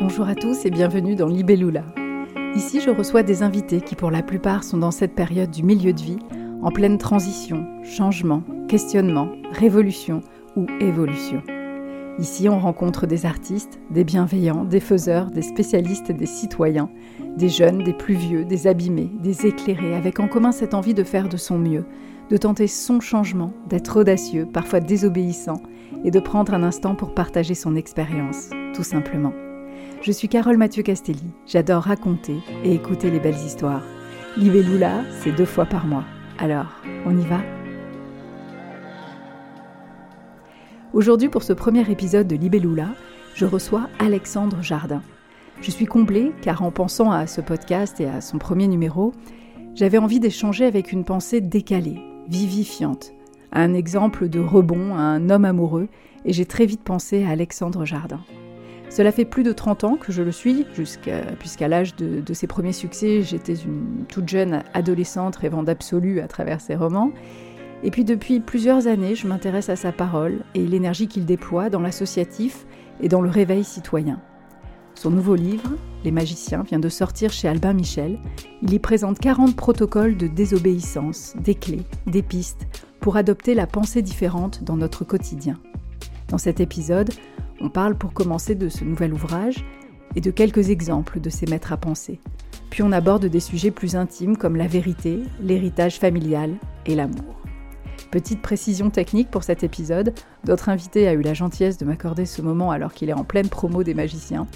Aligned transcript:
Bonjour 0.00 0.26
à 0.26 0.34
tous 0.34 0.64
et 0.64 0.70
bienvenue 0.70 1.14
dans 1.14 1.28
Libellula. 1.28 1.84
Ici, 2.54 2.80
je 2.80 2.88
reçois 2.88 3.22
des 3.22 3.42
invités 3.42 3.82
qui, 3.82 3.96
pour 3.96 4.10
la 4.10 4.22
plupart, 4.22 4.64
sont 4.64 4.78
dans 4.78 4.90
cette 4.90 5.14
période 5.14 5.50
du 5.50 5.62
milieu 5.62 5.92
de 5.92 6.00
vie, 6.00 6.18
en 6.62 6.70
pleine 6.70 6.96
transition, 6.96 7.66
changement, 7.84 8.42
questionnement, 8.66 9.28
révolution 9.52 10.22
ou 10.56 10.64
évolution. 10.80 11.42
Ici, 12.18 12.48
on 12.48 12.58
rencontre 12.58 13.06
des 13.06 13.26
artistes, 13.26 13.78
des 13.90 14.04
bienveillants, 14.04 14.64
des 14.64 14.80
faiseurs, 14.80 15.30
des 15.30 15.42
spécialistes, 15.42 16.12
des 16.12 16.24
citoyens, 16.24 16.88
des 17.36 17.50
jeunes, 17.50 17.84
des 17.84 17.92
plus 17.92 18.14
vieux, 18.14 18.46
des 18.46 18.68
abîmés, 18.68 19.10
des 19.20 19.44
éclairés, 19.44 19.94
avec 19.94 20.18
en 20.18 20.28
commun 20.28 20.52
cette 20.52 20.72
envie 20.72 20.94
de 20.94 21.04
faire 21.04 21.28
de 21.28 21.36
son 21.36 21.58
mieux, 21.58 21.84
de 22.30 22.38
tenter 22.38 22.68
son 22.68 23.00
changement, 23.00 23.52
d'être 23.68 24.00
audacieux, 24.00 24.48
parfois 24.50 24.80
désobéissant, 24.80 25.60
et 26.04 26.10
de 26.10 26.20
prendre 26.20 26.54
un 26.54 26.62
instant 26.62 26.94
pour 26.94 27.12
partager 27.12 27.54
son 27.54 27.76
expérience, 27.76 28.48
tout 28.74 28.82
simplement. 28.82 29.34
Je 30.02 30.12
suis 30.12 30.28
Carole 30.28 30.56
Mathieu 30.56 30.82
Castelli, 30.82 31.34
j'adore 31.46 31.82
raconter 31.82 32.38
et 32.64 32.72
écouter 32.72 33.10
les 33.10 33.20
belles 33.20 33.34
histoires. 33.34 33.82
Libellula, 34.38 35.04
c'est 35.20 35.30
deux 35.30 35.44
fois 35.44 35.66
par 35.66 35.86
mois. 35.86 36.04
Alors, 36.38 36.80
on 37.04 37.18
y 37.18 37.26
va? 37.26 37.40
Aujourd'hui, 40.94 41.28
pour 41.28 41.42
ce 41.42 41.52
premier 41.52 41.90
épisode 41.90 42.26
de 42.26 42.34
Libellula, 42.34 42.88
je 43.34 43.44
reçois 43.44 43.90
Alexandre 43.98 44.62
Jardin. 44.62 45.02
Je 45.60 45.70
suis 45.70 45.84
comblée 45.84 46.32
car 46.40 46.62
en 46.62 46.70
pensant 46.70 47.10
à 47.10 47.26
ce 47.26 47.42
podcast 47.42 48.00
et 48.00 48.06
à 48.06 48.22
son 48.22 48.38
premier 48.38 48.68
numéro, 48.68 49.12
j'avais 49.74 49.98
envie 49.98 50.18
d'échanger 50.18 50.64
avec 50.64 50.92
une 50.92 51.04
pensée 51.04 51.42
décalée, 51.42 52.00
vivifiante, 52.26 53.12
un 53.52 53.74
exemple 53.74 54.30
de 54.30 54.40
rebond 54.40 54.94
à 54.94 55.02
un 55.02 55.28
homme 55.28 55.44
amoureux, 55.44 55.88
et 56.24 56.32
j'ai 56.32 56.46
très 56.46 56.64
vite 56.64 56.82
pensé 56.82 57.22
à 57.22 57.30
Alexandre 57.30 57.84
Jardin. 57.84 58.20
Cela 58.90 59.12
fait 59.12 59.24
plus 59.24 59.44
de 59.44 59.52
30 59.52 59.84
ans 59.84 59.96
que 59.96 60.10
je 60.10 60.22
le 60.22 60.32
suis, 60.32 60.64
puisqu'à 60.64 61.68
l'âge 61.68 61.94
de, 61.94 62.20
de, 62.20 62.34
ses 62.34 62.48
premiers 62.48 62.72
succès, 62.72 63.22
j'étais 63.22 63.54
une 63.54 64.04
toute 64.08 64.28
jeune 64.28 64.64
adolescente 64.74 65.36
rêvant 65.36 65.62
d'absolu 65.62 66.20
à 66.20 66.26
travers 66.26 66.60
ses 66.60 66.74
romans. 66.74 67.12
Et 67.84 67.90
puis 67.90 68.04
depuis 68.04 68.40
plusieurs 68.40 68.88
années, 68.88 69.14
je 69.14 69.28
m'intéresse 69.28 69.68
à 69.68 69.76
sa 69.76 69.92
parole 69.92 70.40
et 70.54 70.66
l'énergie 70.66 71.06
qu'il 71.06 71.24
déploie 71.24 71.70
dans 71.70 71.80
l'associatif 71.80 72.66
et 73.00 73.08
dans 73.08 73.22
le 73.22 73.30
réveil 73.30 73.64
citoyen. 73.64 74.20
Son 74.94 75.10
nouveau 75.10 75.34
livre, 75.34 75.70
Les 76.04 76.10
magiciens, 76.10 76.62
vient 76.62 76.78
de 76.78 76.88
sortir 76.88 77.30
chez 77.30 77.46
Albin 77.46 77.74
Michel. 77.74 78.18
Il 78.62 78.72
y 78.72 78.78
présente 78.78 79.18
40 79.18 79.54
protocoles 79.54 80.16
de 80.16 80.26
désobéissance, 80.26 81.34
des 81.38 81.54
clés, 81.54 81.86
des 82.06 82.22
pistes 82.22 82.66
pour 83.00 83.16
adopter 83.16 83.54
la 83.54 83.66
pensée 83.66 84.02
différente 84.02 84.64
dans 84.64 84.76
notre 84.76 85.04
quotidien. 85.04 85.58
Dans 86.28 86.38
cet 86.38 86.60
épisode, 86.60 87.10
on 87.60 87.68
parle 87.68 87.96
pour 87.96 88.12
commencer 88.12 88.54
de 88.54 88.68
ce 88.68 88.84
nouvel 88.84 89.12
ouvrage 89.12 89.64
et 90.16 90.20
de 90.20 90.30
quelques 90.30 90.70
exemples 90.70 91.20
de 91.20 91.30
ses 91.30 91.46
maîtres 91.46 91.72
à 91.72 91.76
penser. 91.76 92.20
Puis 92.70 92.82
on 92.82 92.92
aborde 92.92 93.26
des 93.26 93.40
sujets 93.40 93.70
plus 93.70 93.96
intimes 93.96 94.36
comme 94.36 94.56
la 94.56 94.66
vérité, 94.66 95.20
l'héritage 95.40 95.98
familial 95.98 96.54
et 96.86 96.94
l'amour. 96.94 97.36
Petite 98.10 98.42
précision 98.42 98.90
technique 98.90 99.30
pour 99.30 99.44
cet 99.44 99.62
épisode, 99.62 100.14
d'autres 100.44 100.68
invités 100.68 101.06
a 101.06 101.12
eu 101.12 101.22
la 101.22 101.34
gentillesse 101.34 101.78
de 101.78 101.84
m'accorder 101.84 102.26
ce 102.26 102.42
moment 102.42 102.70
alors 102.70 102.92
qu'il 102.92 103.08
est 103.08 103.14
en 103.14 103.24
pleine 103.24 103.48
promo 103.48 103.84
des 103.84 103.94
magiciens, 103.94 104.46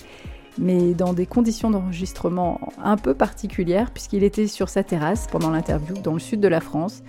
mais 0.59 0.95
dans 0.95 1.13
des 1.13 1.27
conditions 1.27 1.71
d'enregistrement 1.71 2.61
un 2.83 2.97
peu 2.97 3.15
particulières 3.15 3.91
puisqu'il 3.93 4.25
était 4.25 4.49
sur 4.49 4.69
sa 4.69 4.83
terrasse 4.83 5.29
pendant 5.31 5.51
l'interview 5.51 5.95
dans 6.03 6.15
le 6.15 6.21
sud 6.21 6.41
de 6.41 6.49
la 6.49 6.61
France. 6.61 7.03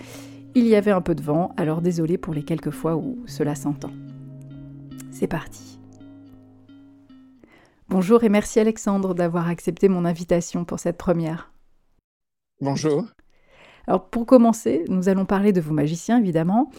Il 0.53 0.67
y 0.67 0.75
avait 0.75 0.91
un 0.91 1.01
peu 1.01 1.15
de 1.15 1.21
vent, 1.21 1.51
alors 1.57 1.81
désolé 1.81 2.17
pour 2.17 2.33
les 2.33 2.43
quelques 2.43 2.71
fois 2.71 2.95
où 2.95 3.17
cela 3.25 3.55
s'entend. 3.55 3.91
C'est 5.11 5.27
parti. 5.27 5.74
Bonjour 7.89 8.23
et 8.23 8.29
merci 8.29 8.59
Alexandre 8.59 9.13
d'avoir 9.13 9.47
accepté 9.47 9.89
mon 9.89 10.05
invitation 10.05 10.65
pour 10.65 10.79
cette 10.79 10.97
première. 10.97 11.51
Bonjour. 12.61 13.05
Alors 13.87 14.09
pour 14.09 14.25
commencer, 14.25 14.83
nous 14.87 15.09
allons 15.09 15.25
parler 15.25 15.53
de 15.53 15.61
vos 15.61 15.73
magiciens 15.73 16.19
évidemment, 16.19 16.71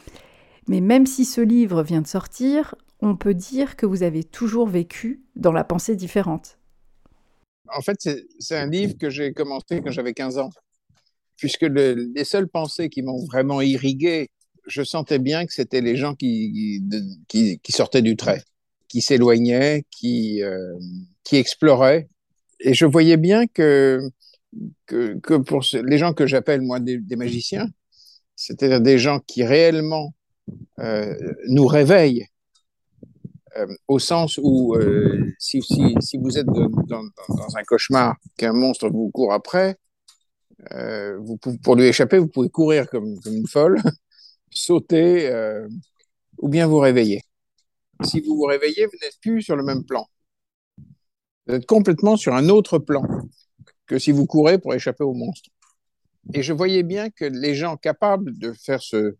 mais 0.68 0.80
même 0.80 1.06
si 1.06 1.24
ce 1.24 1.40
livre 1.40 1.82
vient 1.82 2.02
de 2.02 2.06
sortir, 2.06 2.74
on 3.00 3.16
peut 3.16 3.34
dire 3.34 3.76
que 3.76 3.86
vous 3.86 4.02
avez 4.02 4.24
toujours 4.24 4.66
vécu 4.66 5.22
dans 5.36 5.52
la 5.52 5.64
pensée 5.64 5.96
différente. 5.96 6.58
En 7.74 7.82
fait, 7.82 8.08
c'est 8.38 8.56
un 8.56 8.66
livre 8.66 8.94
que 8.98 9.10
j'ai 9.10 9.32
commencé 9.32 9.80
quand 9.82 9.90
j'avais 9.90 10.14
15 10.14 10.38
ans, 10.38 10.50
puisque 11.36 11.62
les 11.62 12.24
seules 12.24 12.48
pensées 12.48 12.88
qui 12.88 13.02
m'ont 13.02 13.24
vraiment 13.24 13.60
irrigué, 13.60 14.28
je 14.66 14.82
sentais 14.82 15.18
bien 15.18 15.46
que 15.46 15.52
c'était 15.52 15.80
les 15.80 15.96
gens 15.96 16.14
qui, 16.14 16.82
qui, 17.28 17.72
sortaient 17.72 18.02
du 18.02 18.16
trait, 18.16 18.42
qui 18.96 19.02
s'éloignaient, 19.02 19.84
qui, 19.90 20.42
euh, 20.42 20.74
qui. 21.22 21.44
Et 22.60 22.72
je 22.72 22.86
voyais 22.86 23.18
bien 23.18 23.46
que 23.46 24.00
que, 24.86 25.36
pour 25.36 25.62
les 25.74 25.98
gens 25.98 26.14
que 26.14 26.26
j'appelle 26.26 26.62
moi 26.62 26.80
des, 26.80 26.98
magiciens, 27.14 27.68
c'est-à-dire 28.36 28.80
des 28.80 28.98
gens 28.98 29.20
qui 29.20 29.44
réellement 29.44 30.14
euh, 30.78 31.14
nous 31.48 31.66
réveillent 31.66 32.26
euh, 33.58 33.66
au 33.86 33.98
sens 33.98 34.40
où 34.42 34.74
euh, 34.76 35.26
si, 35.38 35.60
si, 35.60 35.94
si, 36.00 36.16
vous 36.16 36.38
êtes 36.38 36.46
dans, 36.46 37.02
un 37.54 37.64
cauchemar, 37.66 38.16
qu'un 38.38 38.54
monstre 38.54 38.88
vous 38.88 39.10
court 39.10 39.34
après, 39.34 39.76
vous, 41.18 41.36
pour 41.62 41.76
lui 41.76 41.84
échapper, 41.84 42.16
vous 42.16 42.28
pouvez 42.28 42.48
courir 42.48 42.88
comme 42.88 43.14
une 43.26 43.46
folle, 43.46 43.78
sauter 44.50 45.30
ou 46.38 46.48
bien 46.48 46.66
vous 46.66 46.78
réveiller. 46.78 47.25
Si 48.02 48.20
vous 48.20 48.36
vous 48.36 48.44
réveillez, 48.44 48.86
vous 48.86 48.98
n'êtes 49.02 49.18
plus 49.20 49.42
sur 49.42 49.56
le 49.56 49.62
même 49.62 49.84
plan. 49.84 50.06
Vous 51.46 51.54
êtes 51.54 51.66
complètement 51.66 52.16
sur 52.16 52.34
un 52.34 52.48
autre 52.48 52.78
plan 52.78 53.02
que 53.86 53.98
si 53.98 54.10
vous 54.10 54.26
courez 54.26 54.58
pour 54.58 54.74
échapper 54.74 55.04
au 55.04 55.14
monstre. 55.14 55.50
Et 56.34 56.42
je 56.42 56.52
voyais 56.52 56.82
bien 56.82 57.10
que 57.10 57.24
les 57.24 57.54
gens 57.54 57.76
capables 57.76 58.36
de 58.36 58.52
faire 58.52 58.82
ce, 58.82 59.14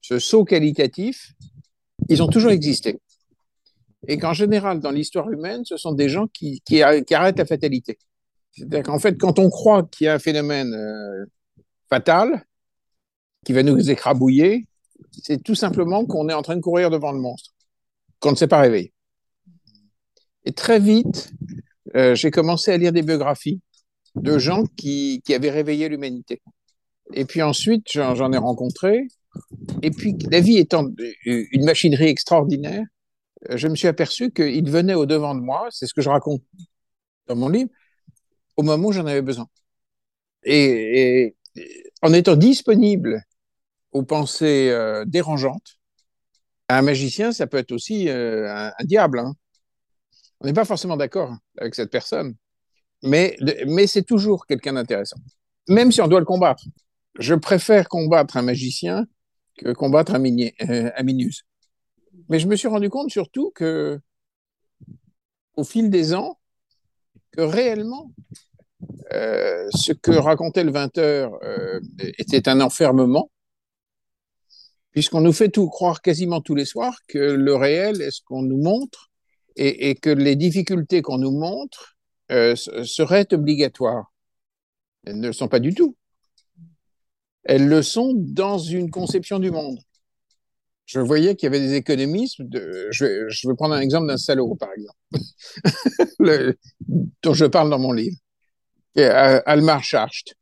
saut 0.00 0.44
qualitatif, 0.44 1.32
ils 2.08 2.22
ont 2.22 2.28
toujours 2.28 2.50
existé. 2.50 3.00
Et 4.08 4.18
qu'en 4.18 4.32
général, 4.32 4.80
dans 4.80 4.90
l'histoire 4.90 5.30
humaine, 5.30 5.64
ce 5.64 5.76
sont 5.76 5.92
des 5.92 6.08
gens 6.08 6.26
qui, 6.28 6.62
qui, 6.64 6.82
arrêtent 6.82 7.38
la 7.38 7.44
fatalité. 7.44 7.98
C'est-à-dire 8.52 8.84
qu'en 8.84 8.98
fait, 8.98 9.18
quand 9.18 9.38
on 9.38 9.50
croit 9.50 9.82
qu'il 9.82 10.06
y 10.06 10.08
a 10.08 10.14
un 10.14 10.18
phénomène 10.18 10.72
euh, 10.72 11.26
fatal 11.90 12.46
qui 13.44 13.52
va 13.52 13.62
nous 13.62 13.90
écrabouiller, 13.90 14.66
c'est 15.12 15.42
tout 15.42 15.54
simplement 15.54 16.06
qu'on 16.06 16.28
est 16.28 16.34
en 16.34 16.42
train 16.42 16.56
de 16.56 16.60
courir 16.60 16.90
devant 16.90 17.12
le 17.12 17.20
monstre, 17.20 17.50
qu'on 18.20 18.30
ne 18.30 18.36
s'est 18.36 18.48
pas 18.48 18.60
réveillé. 18.60 18.92
Et 20.44 20.52
très 20.52 20.78
vite, 20.78 21.32
euh, 21.96 22.14
j'ai 22.14 22.30
commencé 22.30 22.70
à 22.70 22.76
lire 22.76 22.92
des 22.92 23.02
biographies 23.02 23.60
de 24.14 24.38
gens 24.38 24.64
qui, 24.76 25.22
qui 25.24 25.34
avaient 25.34 25.50
réveillé 25.50 25.88
l'humanité. 25.88 26.40
Et 27.12 27.24
puis 27.24 27.42
ensuite, 27.42 27.86
j'en 27.92 28.32
ai 28.32 28.38
rencontré. 28.38 29.06
Et 29.82 29.90
puis, 29.90 30.16
la 30.30 30.40
vie 30.40 30.58
étant 30.58 30.86
une 31.24 31.64
machinerie 31.64 32.08
extraordinaire, 32.08 32.84
je 33.50 33.68
me 33.68 33.76
suis 33.76 33.88
aperçu 33.88 34.30
qu'il 34.32 34.68
venait 34.70 34.94
au 34.94 35.06
devant 35.06 35.34
de 35.34 35.40
moi, 35.40 35.68
c'est 35.70 35.86
ce 35.86 35.94
que 35.94 36.02
je 36.02 36.08
raconte 36.08 36.42
dans 37.26 37.36
mon 37.36 37.48
livre, 37.48 37.70
au 38.56 38.62
moment 38.62 38.88
où 38.88 38.92
j'en 38.92 39.06
avais 39.06 39.22
besoin. 39.22 39.46
Et, 40.44 41.36
en 42.02 42.12
étant 42.12 42.36
disponible 42.36 43.22
aux 43.92 44.02
pensées 44.02 44.68
euh, 44.70 45.04
dérangeantes, 45.06 45.75
un 46.68 46.82
magicien, 46.82 47.32
ça 47.32 47.46
peut 47.46 47.58
être 47.58 47.72
aussi 47.72 48.08
euh, 48.08 48.48
un, 48.50 48.84
diable. 48.84 49.20
Hein. 49.20 49.34
On 50.40 50.46
n'est 50.46 50.52
pas 50.52 50.64
forcément 50.64 50.96
d'accord 50.96 51.34
avec 51.58 51.74
cette 51.74 51.90
personne 51.90 52.34
mais, 53.02 53.36
mais 53.66 53.86
c'est 53.86 54.02
toujours 54.02 54.46
quelqu'un 54.46 54.74
d'intéressant, 54.74 55.18
même 55.68 55.92
si 55.92 56.00
on 56.00 56.08
doit 56.08 56.20
le 56.20 56.26
combattre. 56.26 56.64
Je 57.18 57.34
préfère 57.34 57.88
combattre 57.88 58.36
un 58.36 58.42
magicien 58.42 59.06
que 59.58 59.72
combattre 59.72 60.14
un, 60.14 60.22
euh, 60.24 60.90
un 60.94 61.02
Minus. 61.02 61.44
Mais 62.28 62.38
je 62.38 62.46
me 62.46 62.56
suis 62.56 62.68
rendu 62.68 62.90
compte 62.90 63.10
surtout 63.10 63.52
que, 63.54 64.00
au 65.56 65.64
fil 65.64 65.90
des 65.90 66.14
ans, 66.14 66.38
que 67.32 67.42
réellement, 67.42 68.12
euh, 69.12 69.68
ce 69.74 69.92
que 69.92 70.12
racontait 70.12 70.64
le 70.64 70.72
20 70.72 70.98
heures 70.98 71.38
était 72.18 72.48
un 72.48 72.60
enfermement, 72.60 73.30
puisqu'on 74.96 75.20
nous 75.20 75.34
fait 75.34 75.50
tout 75.50 75.68
croire 75.68 76.00
quasiment 76.00 76.40
tous 76.40 76.54
les 76.54 76.64
soirs 76.64 76.98
que 77.06 77.18
le 77.18 77.54
réel 77.54 78.00
est 78.00 78.10
ce 78.10 78.22
qu'on 78.22 78.40
nous 78.40 78.56
montre 78.56 79.10
et, 79.54 79.94
que 79.94 80.08
les 80.08 80.36
difficultés 80.36 81.02
qu'on 81.02 81.18
nous 81.18 81.32
montre 81.32 81.98
euh, 82.32 82.56
seraient 82.56 83.30
obligatoires. 83.34 84.10
Elles 85.04 85.20
ne 85.20 85.26
le 85.26 85.32
sont 85.34 85.48
pas 85.48 85.60
du 85.60 85.74
tout. 85.74 85.96
Elles 87.44 87.68
le 87.68 87.82
sont 87.82 88.14
dans 88.16 88.56
une 88.56 88.90
conception 88.90 89.38
du 89.38 89.50
monde. 89.50 89.78
Je 90.86 91.00
voyais 91.00 91.36
qu'il 91.36 91.44
y 91.44 91.48
avait 91.48 91.60
des 91.60 91.74
économistes. 91.74 92.40
Je, 92.90 93.48
vais, 93.48 93.54
prendre 93.54 93.74
un 93.74 93.80
exemple 93.80 94.06
d'un 94.06 94.16
salaud, 94.16 94.54
par 94.54 94.70
exemple, 94.72 95.26
le, 96.20 96.56
dont 97.22 97.34
je 97.34 97.44
parle 97.44 97.68
dans 97.68 97.78
mon 97.78 97.92
livre. 97.92 98.16
Euh, 98.96 99.42
Almar 99.44 99.84
Schacht, 99.84 100.36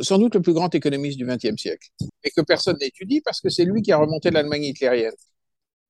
sans 0.00 0.18
doute 0.18 0.34
le 0.34 0.42
plus 0.42 0.52
grand 0.52 0.74
économiste 0.74 1.18
du 1.18 1.26
XXe 1.26 1.56
siècle, 1.56 1.88
et 2.24 2.30
que 2.30 2.40
personne 2.40 2.76
n'étudie 2.80 3.20
parce 3.20 3.40
que 3.40 3.48
c'est 3.48 3.64
lui 3.64 3.82
qui 3.82 3.92
a 3.92 3.98
remonté 3.98 4.30
l'Allemagne 4.30 4.64
hitlérienne. 4.64 5.14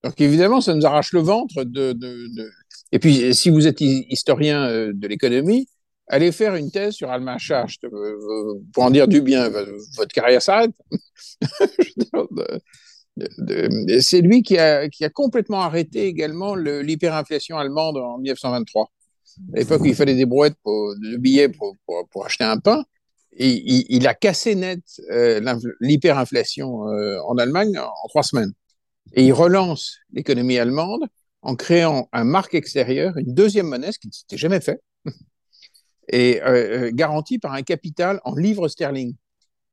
Donc 0.03 0.21
évidemment, 0.21 0.61
ça 0.61 0.75
nous 0.75 0.85
arrache 0.85 1.13
le 1.13 1.21
ventre 1.21 1.63
de, 1.63 1.97
Et 2.91 2.99
puis, 2.99 3.33
si 3.33 3.49
vous 3.49 3.65
êtes 3.65 3.81
historien 3.81 4.67
euh, 4.67 4.91
de 4.93 5.07
l'économie, 5.07 5.67
allez 6.07 6.31
faire 6.31 6.55
une 6.55 6.69
thèse 6.69 6.93
sur 6.93 7.09
Alma 7.09 7.39
Schacht 7.39 7.83
pour 8.73 8.83
en 8.83 8.91
dire 8.91 9.07
du 9.07 9.21
bien. 9.21 9.49
Votre 9.49 10.13
carrière 10.13 10.41
s'arrête. 10.41 10.71
C'est 13.99 14.21
lui 14.21 14.43
qui 14.43 14.57
a, 14.57 14.87
complètement 15.13 15.61
arrêté 15.61 16.05
également 16.05 16.55
l'hyperinflation 16.55 17.57
allemande 17.57 17.97
en 17.97 18.17
1923. 18.19 18.91
À 19.53 19.57
l'époque 19.57 19.81
il 19.85 19.95
fallait 19.95 20.15
des 20.15 20.25
brouettes 20.25 20.55
pour, 20.63 20.95
de 20.95 21.17
billets 21.17 21.49
pour, 21.49 21.75
pour, 21.85 22.25
acheter 22.25 22.43
un 22.43 22.57
pain, 22.57 22.83
il, 23.37 24.07
a 24.07 24.13
cassé 24.13 24.55
net 24.55 24.81
euh, 25.11 25.41
l'hyperinflation 25.81 26.87
euh, 26.87 27.19
en 27.27 27.37
Allemagne 27.37 27.77
en 27.77 28.07
trois 28.07 28.23
semaines. 28.23 28.53
Et 29.13 29.25
il 29.25 29.33
relance 29.33 29.97
l'économie 30.11 30.57
allemande 30.57 31.05
en 31.41 31.55
créant 31.55 32.09
un 32.11 32.23
marque 32.23 32.55
extérieur, 32.55 33.17
une 33.17 33.33
deuxième 33.33 33.67
monnaie, 33.67 33.91
ce 33.91 33.99
qui 33.99 34.07
ne 34.07 34.13
s'était 34.13 34.37
jamais 34.37 34.61
fait, 34.61 34.81
et 36.09 36.41
euh, 36.43 36.91
garantie 36.93 37.37
par 37.37 37.53
un 37.53 37.61
capital 37.61 38.19
en 38.23 38.35
livres 38.35 38.67
sterling. 38.67 39.15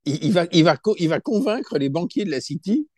Il, 0.05 0.32
va, 0.32 1.20
convaincre 1.20 1.79
les 1.79 1.88
banquiers 1.88 2.25
de 2.25 2.31
la 2.31 2.41
City 2.41 2.88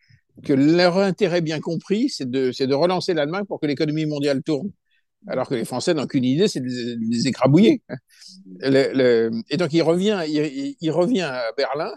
que 0.43 0.53
leur 0.53 0.97
intérêt 0.97 1.41
bien 1.41 1.59
compris, 1.59 2.09
c'est 2.09 2.29
de 2.29 2.73
relancer 2.73 3.13
l'Allemagne 3.13 3.45
pour 3.45 3.59
que 3.59 3.67
l'économie 3.67 4.07
mondiale 4.07 4.41
tourne. 4.41 4.71
Alors 5.27 5.47
que 5.47 5.55
les 5.55 5.65
Français 5.65 5.93
n'ont 5.93 6.05
qu'une 6.05 6.23
idée, 6.23 6.47
c'est 6.47 6.59
de 6.59 6.67
les, 7.09 7.27
écrabouiller. 7.27 7.81
Le, 8.59 8.93
le, 8.93 9.31
et 9.49 9.57
donc 9.57 9.73
il 9.73 9.81
revient, 9.81 10.23
il, 10.27 10.91
revient 10.91 11.21
à 11.21 11.51
Berlin 11.57 11.91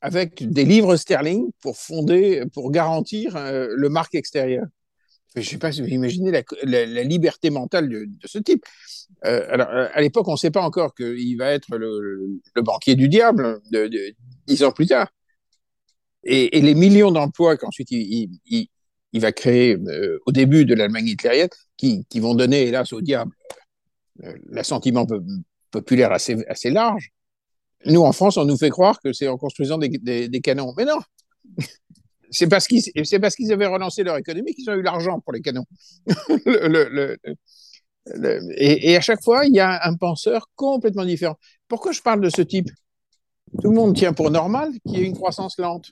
avec 0.00 0.50
des 0.50 0.64
livres 0.64 0.96
sterling 0.96 1.50
pour 1.60 1.76
fonder, 1.78 2.42
pour 2.52 2.72
garantir 2.72 3.36
euh, 3.36 3.68
le 3.70 3.88
marque 3.88 4.16
extérieur. 4.16 4.66
Je 5.34 5.40
ne 5.40 5.44
sais 5.44 5.58
pas 5.58 5.72
si 5.72 5.80
vous 5.80 5.88
imaginez 5.88 6.30
la, 6.30 6.42
la, 6.86 7.02
liberté 7.04 7.48
mentale 7.48 7.88
de, 7.88 8.06
ce 8.24 8.38
type. 8.38 8.64
Euh, 9.24 9.46
alors, 9.48 9.68
euh, 9.70 9.86
à 9.94 10.00
l'époque, 10.02 10.28
on 10.28 10.32
ne 10.32 10.36
sait 10.36 10.50
pas 10.50 10.60
encore 10.60 10.94
qu'il 10.94 11.36
va 11.38 11.52
être 11.52 11.74
le, 11.76 12.40
banquier 12.56 12.96
du 12.96 13.08
diable 13.08 13.60
dix 14.46 14.62
ans 14.64 14.72
plus 14.72 14.86
tard. 14.86 15.08
Et, 16.24 16.60
les 16.60 16.74
millions 16.74 17.12
d'emplois 17.12 17.56
qu'ensuite 17.56 17.90
il, 17.92 18.68
va 19.14 19.32
créer 19.32 19.78
au 20.26 20.32
début 20.32 20.64
de 20.66 20.74
l'Allemagne 20.74 21.08
hitlérienne, 21.08 21.48
qui, 22.08 22.20
vont 22.20 22.34
donner, 22.34 22.68
hélas, 22.68 22.92
au 22.92 23.00
diable 23.00 23.32
euh, 24.24 24.34
l'assentiment 24.50 25.06
populaire 25.70 26.12
assez, 26.12 26.44
assez 26.48 26.70
large. 26.70 27.10
Nous, 27.86 28.02
en 28.02 28.12
France, 28.12 28.36
on 28.36 28.44
nous 28.44 28.56
fait 28.56 28.70
croire 28.70 29.00
que 29.00 29.12
c'est 29.12 29.26
en 29.28 29.36
construisant 29.36 29.78
des, 29.78 30.40
canons. 30.42 30.72
Mais 30.76 30.84
non 30.84 30.98
C'est 32.30 32.46
parce 32.46 32.66
qu'ils 32.66 32.82
qu'ils 32.82 33.52
avaient 33.52 33.66
relancé 33.66 34.04
leur 34.04 34.16
économie 34.16 34.54
qu'ils 34.54 34.70
ont 34.70 34.74
eu 34.74 34.82
l'argent 34.82 35.20
pour 35.20 35.34
les 35.34 35.42
canons. 35.42 35.66
et, 38.56 38.96
à 38.96 39.00
chaque 39.02 39.22
fois, 39.22 39.44
il 39.44 39.54
y 39.54 39.60
a 39.60 39.86
un 39.86 39.96
penseur 39.96 40.48
complètement 40.54 41.04
différent. 41.04 41.36
Pourquoi 41.68 41.92
je 41.92 42.00
parle 42.00 42.22
de 42.22 42.30
ce 42.30 42.40
type? 42.40 42.70
Tout 43.60 43.68
le 43.68 43.76
monde 43.76 43.94
tient 43.94 44.14
pour 44.14 44.30
normal 44.30 44.70
qu'il 44.86 44.96
y 44.96 45.02
ait 45.02 45.06
une 45.06 45.14
croissance 45.14 45.58
lente 45.58 45.90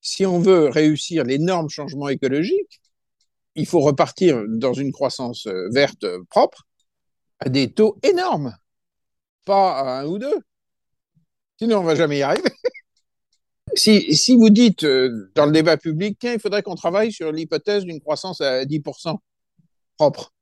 si 0.00 0.24
on 0.26 0.40
veut 0.40 0.68
réussir 0.68 1.24
l'énorme 1.24 1.68
changement 1.68 2.08
écologique, 2.08 2.81
il 3.54 3.66
faut 3.66 3.80
repartir 3.80 4.42
dans 4.48 4.72
une 4.72 4.92
croissance 4.92 5.46
euh, 5.46 5.68
verte 5.70 6.06
propre 6.30 6.66
à 7.38 7.48
des 7.48 7.72
taux 7.72 7.98
énormes, 8.02 8.56
pas 9.44 9.78
à 9.78 10.00
un 10.00 10.06
ou 10.06 10.18
deux. 10.18 10.38
Sinon, 11.58 11.78
on 11.78 11.84
va 11.84 11.94
jamais 11.94 12.18
y 12.18 12.22
arriver. 12.22 12.48
si, 13.74 14.16
si 14.16 14.36
vous 14.36 14.50
dites 14.50 14.84
euh, 14.84 15.30
dans 15.34 15.46
le 15.46 15.52
débat 15.52 15.76
public, 15.76 16.16
tiens, 16.20 16.34
il 16.34 16.40
faudrait 16.40 16.62
qu'on 16.62 16.74
travaille 16.74 17.12
sur 17.12 17.32
l'hypothèse 17.32 17.84
d'une 17.84 18.00
croissance 18.00 18.40
à 18.40 18.64
10% 18.64 19.18
propre, 19.96 20.32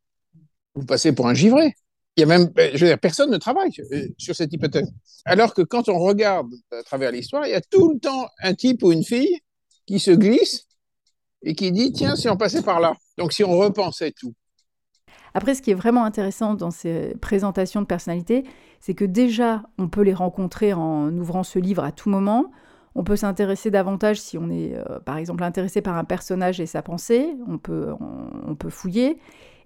vous 0.75 0.85
passez 0.85 1.13
pour 1.13 1.29
un 1.29 1.35
givré. 1.35 1.75
Il 2.17 2.21
y 2.21 2.25
a 2.25 2.27
même, 2.27 2.51
je 2.57 2.79
veux 2.79 2.87
dire, 2.87 2.99
personne 2.99 3.31
ne 3.31 3.39
travaille 3.39 3.73
euh, 3.93 4.09
sur 4.19 4.35
cette 4.35 4.53
hypothèse. 4.53 4.91
Alors 5.25 5.55
que 5.55 5.63
quand 5.63 5.89
on 5.89 5.99
regarde 5.99 6.53
à 6.71 6.83
travers 6.83 7.13
l'histoire, 7.13 7.47
il 7.47 7.51
y 7.51 7.55
a 7.55 7.61
tout 7.61 7.93
le 7.93 7.99
temps 7.99 8.29
un 8.43 8.55
type 8.55 8.83
ou 8.83 8.93
une 8.93 9.05
fille 9.05 9.39
qui 9.87 9.99
se 10.01 10.11
glisse 10.11 10.67
et 11.43 11.55
qui 11.55 11.73
dit 11.73 11.93
tiens, 11.93 12.17
si 12.17 12.29
on 12.29 12.37
passait 12.37 12.63
par 12.63 12.81
là. 12.81 12.95
Donc, 13.19 13.33
si 13.33 13.45
on 13.45 13.57
repensait 13.57 14.13
tout. 14.13 14.35
Après, 15.35 15.55
ce 15.55 15.63
qui 15.63 15.71
est 15.71 15.75
vraiment 15.75 16.05
intéressant 16.05 16.55
dans 16.55 16.71
ces 16.71 17.15
présentations 17.21 17.81
de 17.81 17.87
personnalités, 17.87 18.45
c'est 18.81 18.95
que 18.95 19.05
déjà, 19.05 19.63
on 19.79 19.89
peut 19.89 20.03
les 20.03 20.15
rencontrer 20.15 20.73
en 20.73 21.17
ouvrant 21.17 21.43
ce 21.43 21.59
livre 21.59 21.85
à 21.85 21.93
tout 21.93 22.11
moment. 22.11 22.51
On 22.97 23.05
peut 23.05 23.17
s'intéresser 23.17 23.71
davantage 23.71 24.21
si 24.21 24.37
on 24.37 24.51
est, 24.51 24.75
euh, 24.75 24.99
par 25.01 25.17
exemple, 25.17 25.45
intéressé 25.45 25.83
par 25.83 25.97
un 25.97 26.05
personnage 26.05 26.59
et 26.61 26.67
sa 26.67 26.83
pensée. 26.83 27.37
On 27.47 27.59
peut, 27.59 27.93
on, 28.01 28.51
on 28.51 28.55
peut 28.57 28.71
fouiller. 28.71 29.19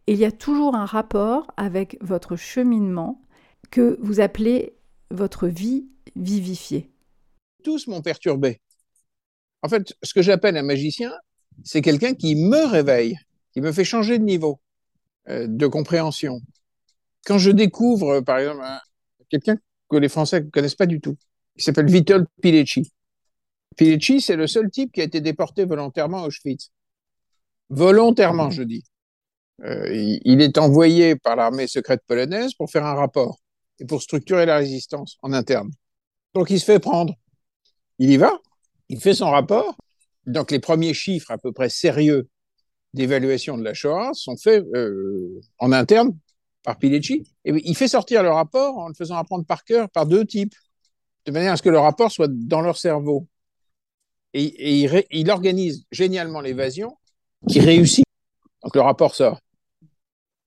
Et 0.07 0.13
il 0.13 0.19
y 0.19 0.27
a 0.27 0.33
toujours 0.33 0.75
un 0.75 0.85
rapport 0.85 1.47
avec 1.57 1.97
votre 2.03 2.37
cheminement 2.37 3.23
que 3.71 3.99
vous 4.03 4.21
appelez 4.21 4.77
votre 5.11 5.47
vie 5.47 5.87
vivifiée. 6.17 6.91
Tous 7.63 7.87
m'ont 7.87 8.03
perturbé. 8.03 8.61
En 9.63 9.69
fait, 9.69 9.95
ce 10.03 10.13
que 10.13 10.21
j'appelle 10.21 10.59
un 10.59 10.63
magicien, 10.63 11.11
c'est 11.63 11.83
quelqu'un 11.83 12.15
qui 12.15 12.35
me 12.35 12.67
réveille, 12.67 13.19
qui 13.53 13.61
me 13.61 13.73
fait 13.73 13.85
changer 13.85 14.19
de 14.19 14.25
niveau 14.25 14.61
euh, 15.29 15.47
de 15.49 15.67
compréhension. 15.67 16.41
Quand 17.25 17.39
je 17.39 17.51
découvre, 17.51 18.21
par 18.21 18.39
exemple, 18.39 18.65
quelqu'un 19.31 19.57
que 19.89 19.97
les 19.97 20.09
Français 20.09 20.41
ne 20.41 20.51
connaissent 20.51 20.75
pas 20.75 20.87
du 20.87 21.01
tout, 21.01 21.17
qui 21.57 21.65
s'appelle 21.65 21.89
Witold 21.89 22.27
Pilecki. 22.43 22.93
Pilecki, 23.77 24.21
c'est 24.21 24.37
le 24.37 24.47
seul 24.47 24.71
type 24.71 24.93
qui 24.93 25.01
a 25.01 25.05
été 25.05 25.21
déporté 25.21 25.65
volontairement 25.65 26.25
à 26.25 26.27
Auschwitz. 26.27 26.71
Volontairement, 27.71 28.51
je 28.51 28.63
dis. 28.63 28.85
Euh, 29.63 29.89
il 29.93 30.43
est 30.43 30.59
envoyé 30.59 31.17
par 31.17 31.37
l'armée 31.37 31.67
secrète 31.67 32.03
polonaise 32.07 32.55
pour 32.55 32.71
faire 32.71 32.85
un 32.85 32.95
rapport 32.95 33.39
et 33.79 33.85
pour 33.85 34.03
structurer 34.03 34.47
la 34.47 34.57
résistance 34.57 35.17
en 35.23 35.33
interne. 35.33 35.71
Donc 36.35 36.51
il 36.51 36.59
se 36.59 36.65
fait 36.65 36.81
prendre. 36.81 37.15
Il 37.99 38.11
y 38.11 38.17
va, 38.17 38.33
il 38.89 39.01
fait 39.01 39.15
son 39.15 39.31
rapport. 39.31 39.77
Donc, 40.27 40.51
les 40.51 40.59
premiers 40.59 40.95
chiffres 40.95 41.31
à 41.31 41.39
peu 41.39 41.53
près 41.53 41.69
sérieux 41.69 42.29
d'évaluation 42.95 43.59
de 43.59 43.65
la 43.65 43.75
Shoah 43.75 44.11
sont 44.15 44.37
faits 44.37 44.65
euh, 44.75 45.41
en 45.59 45.73
interne 45.73 46.17
par 46.63 46.79
Pilecki. 46.79 47.25
Et 47.45 47.53
il 47.65 47.77
fait 47.77 47.89
sortir 47.89 48.23
le 48.23 48.31
rapport 48.31 48.79
en 48.79 48.89
le 48.89 48.95
faisant 48.95 49.17
apprendre 49.17 49.45
par 49.45 49.65
cœur 49.65 49.91
par 49.91 50.07
deux 50.07 50.25
types, 50.25 50.55
de 51.27 51.33
manière 51.33 51.53
à 51.53 51.57
ce 51.57 51.63
que 51.63 51.69
le 51.69 51.79
rapport 51.79 52.11
soit 52.11 52.29
dans 52.31 52.61
leur 52.61 52.79
cerveau. 52.79 53.27
Et, 54.33 54.89
il, 55.11 55.31
organise 55.31 55.85
génialement 55.93 56.41
l'évasion 56.41 56.97
qui 57.49 57.61
réussit. 57.61 58.05
Donc, 58.63 58.75
le 58.75 58.81
rapport 58.81 59.15
sort. 59.15 59.41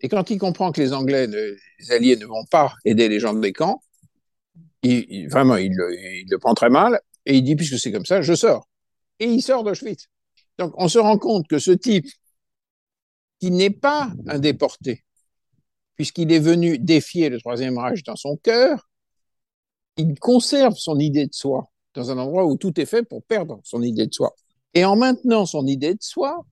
Et 0.02 0.10
quand 0.10 0.30
il 0.30 0.38
comprend 0.38 0.72
que 0.72 0.82
les 0.82 0.94
Anglais, 0.94 1.28
les 1.28 1.92
Alliés 1.92 2.18
ne 2.18 2.26
vont 2.26 2.46
pas 2.52 2.74
aider 2.86 3.08
les 3.08 3.20
gens 3.20 3.34
des 3.34 3.54
camps, 3.54 3.82
il, 4.84 5.28
vraiment, 5.30 5.56
il, 5.56 5.72
le 5.74 6.38
prend 6.38 6.54
très 6.54 6.70
mal. 6.70 7.00
Et 7.26 7.36
il 7.36 7.44
dit, 7.44 7.56
puisque 7.56 7.80
c'est 7.80 7.92
comme 7.92 8.06
ça, 8.06 8.22
je 8.22 8.34
sors. 8.34 8.68
Et 9.20 9.26
il 9.26 9.42
sort 9.42 9.64
d'Auschwitz. 9.64 10.08
Donc 10.58 10.74
on 10.78 10.88
se 10.88 11.00
rend 11.00 11.18
compte 11.18 11.48
que 11.48 11.60
ce 11.60 11.72
type, 11.72 12.08
qui 13.40 13.52
n'est 13.52 13.70
pas 13.70 14.12
un 14.28 14.40
déporté, 14.40 15.06
puisqu'il 15.96 16.32
est 16.32 16.40
venu 16.40 16.78
défier 16.80 17.30
le 17.30 17.40
Troisième 17.40 17.78
Reich 17.78 18.04
dans 18.04 18.16
son 18.16 18.38
cœur, 18.38 18.88
il 19.98 20.18
conserve 20.20 20.76
son 20.76 21.00
idée 21.00 21.28
de 21.28 21.34
soi 21.34 21.70
dans 21.94 22.12
un 22.12 22.18
endroit 22.18 22.46
où 22.46 22.56
tout 22.58 22.80
est 22.80 22.86
fait 22.86 23.04
pour 23.04 23.24
perdre 23.24 23.60
son 23.64 23.82
idée 23.82 24.06
de 24.06 24.14
soi. 24.14 24.36
Et 24.74 24.86
en 24.86 24.96
maintenant 24.96 25.46
son 25.46 25.66
idée 25.66 25.94
de 25.94 26.02
soi, 26.04 26.46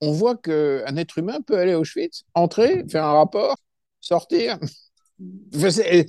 on 0.00 0.12
voit 0.12 0.36
qu'un 0.36 0.96
être 0.96 1.18
humain 1.18 1.40
peut 1.46 1.58
aller 1.58 1.72
à 1.72 1.78
Auschwitz, 1.78 2.24
entrer, 2.34 2.84
faire 2.88 3.04
un 3.04 3.12
rapport, 3.12 3.56
sortir. 4.00 4.58
Il 5.52 6.08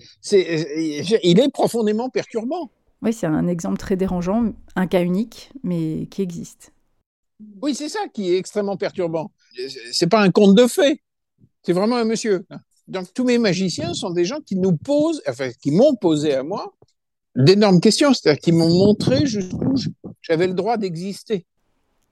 est 1.40 1.52
profondément 1.52 2.10
perturbant. 2.10 2.72
Oui, 3.02 3.14
c'est 3.14 3.28
un 3.28 3.48
exemple 3.48 3.78
très 3.78 3.96
dérangeant, 3.96 4.54
un 4.76 4.88
cas 4.88 5.02
unique, 5.02 5.52
mais 5.64 6.08
qui 6.12 6.22
existe. 6.22 6.72
Oui, 7.62 7.74
c'est 7.74 7.90
ça 7.90 8.02
qui 8.14 8.32
est 8.32 8.38
extrêmement 8.38 8.78
perturbant. 8.78 9.32
C'est 9.92 10.08
pas 10.08 10.22
un 10.22 10.30
conte 10.30 10.56
de 10.56 10.68
fées, 10.68 11.02
c'est 11.64 11.74
vraiment 11.74 11.96
un 11.96 12.06
monsieur. 12.06 12.46
Donc 12.88 13.14
tous 13.14 13.24
mes 13.24 13.38
magiciens 13.38 13.94
sont 13.94 14.12
des 14.12 14.26
gens 14.26 14.40
qui 14.42 14.56
nous 14.56 14.76
posent, 14.78 15.22
enfin 15.28 15.50
qui 15.62 15.72
m'ont 15.72 15.96
posé 15.96 16.34
à 16.36 16.44
moi 16.44 16.76
d'énormes 17.36 17.80
questions, 17.80 18.14
c'est-à-dire 18.14 18.42
qui 18.42 18.52
m'ont 18.52 18.70
montré 18.70 19.26
jusqu'où 19.26 19.74
j'avais 20.22 20.48
le 20.48 20.54
droit 20.54 20.78
d'exister. 20.78 21.46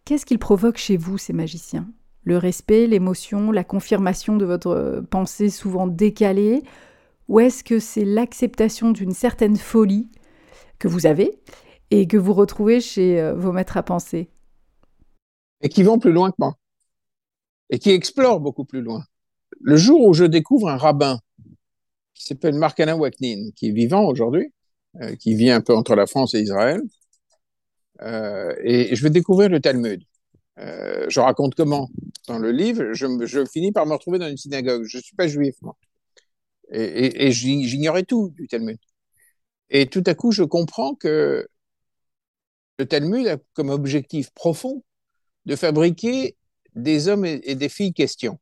Qu'est-ce 0.05 0.25
qu'ils 0.25 0.39
provoquent 0.39 0.77
chez 0.77 0.97
vous, 0.97 1.17
ces 1.17 1.33
magiciens? 1.33 1.87
Le 2.23 2.37
respect, 2.37 2.87
l'émotion, 2.87 3.51
la 3.51 3.63
confirmation 3.63 4.37
de 4.37 4.45
votre 4.45 5.03
pensée 5.09 5.49
souvent 5.49 5.87
décalée? 5.87 6.63
Ou 7.27 7.41
est-ce 7.41 7.63
que 7.63 7.79
c'est 7.79 8.05
l'acceptation 8.05 8.91
d'une 8.91 9.11
certaine 9.11 9.57
folie 9.57 10.07
que 10.79 10.87
vous 10.87 11.05
avez 11.05 11.39
et 11.91 12.07
que 12.07 12.17
vous 12.17 12.33
retrouvez 12.33 12.81
chez 12.81 13.19
euh, 13.19 13.33
vos 13.33 13.51
maîtres 13.51 13.77
à 13.77 13.83
penser. 13.83 14.29
Et 15.61 15.69
qui 15.69 15.83
vont 15.83 15.99
plus 15.99 16.11
loin 16.11 16.31
que 16.31 16.37
moi. 16.39 16.55
Et 17.69 17.79
qui 17.79 17.91
explorent 17.91 18.39
beaucoup 18.39 18.65
plus 18.65 18.81
loin. 18.81 19.03
Le 19.61 19.75
jour 19.77 20.01
où 20.05 20.13
je 20.13 20.23
découvre 20.23 20.69
un 20.69 20.77
rabbin 20.77 21.19
qui 22.13 22.25
s'appelle 22.25 22.55
Markana 22.55 22.95
Waknin, 22.95 23.51
qui 23.55 23.69
est 23.69 23.71
vivant 23.71 24.05
aujourd'hui, 24.05 24.53
euh, 25.01 25.15
qui 25.15 25.35
vit 25.35 25.51
un 25.51 25.61
peu 25.61 25.75
entre 25.75 25.95
la 25.95 26.07
France 26.07 26.33
et 26.33 26.41
Israël, 26.41 26.81
euh, 28.01 28.55
et 28.63 28.95
je 28.95 29.03
vais 29.03 29.09
découvrir 29.09 29.49
le 29.49 29.59
Talmud 29.59 30.03
je 31.09 31.19
raconte 31.19 31.55
comment? 31.55 31.89
Dans 32.27 32.39
le 32.39 32.51
livre. 32.51 32.93
Je, 32.93 33.45
finis 33.45 33.71
par 33.71 33.85
me 33.85 33.93
retrouver 33.93 34.19
dans 34.19 34.27
une 34.27 34.37
synagogue. 34.37 34.83
Je 34.85 34.97
ne 34.97 35.01
suis 35.01 35.15
pas 35.15 35.27
juif, 35.27 35.55
moi. 35.61 35.75
Et 36.71 37.31
j'ignorais 37.31 38.03
tout 38.03 38.29
du 38.29 38.47
Talmud. 38.47 38.77
Et 39.69 39.87
tout 39.87 40.03
à 40.05 40.15
coup, 40.15 40.31
je 40.31 40.43
comprends 40.43 40.95
que 40.95 41.47
le 42.77 42.85
Talmud 42.85 43.27
a 43.27 43.37
comme 43.53 43.69
objectif 43.69 44.31
profond 44.31 44.83
de 45.45 45.55
fabriquer 45.55 46.37
des 46.75 47.07
hommes 47.07 47.25
et 47.25 47.55
des 47.55 47.69
filles 47.69 47.93
questions, 47.93 48.39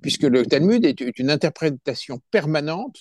puisque 0.00 0.22
le 0.22 0.44
Talmud 0.46 0.84
est 0.84 1.18
une 1.18 1.30
interprétation 1.30 2.20
permanente 2.30 2.96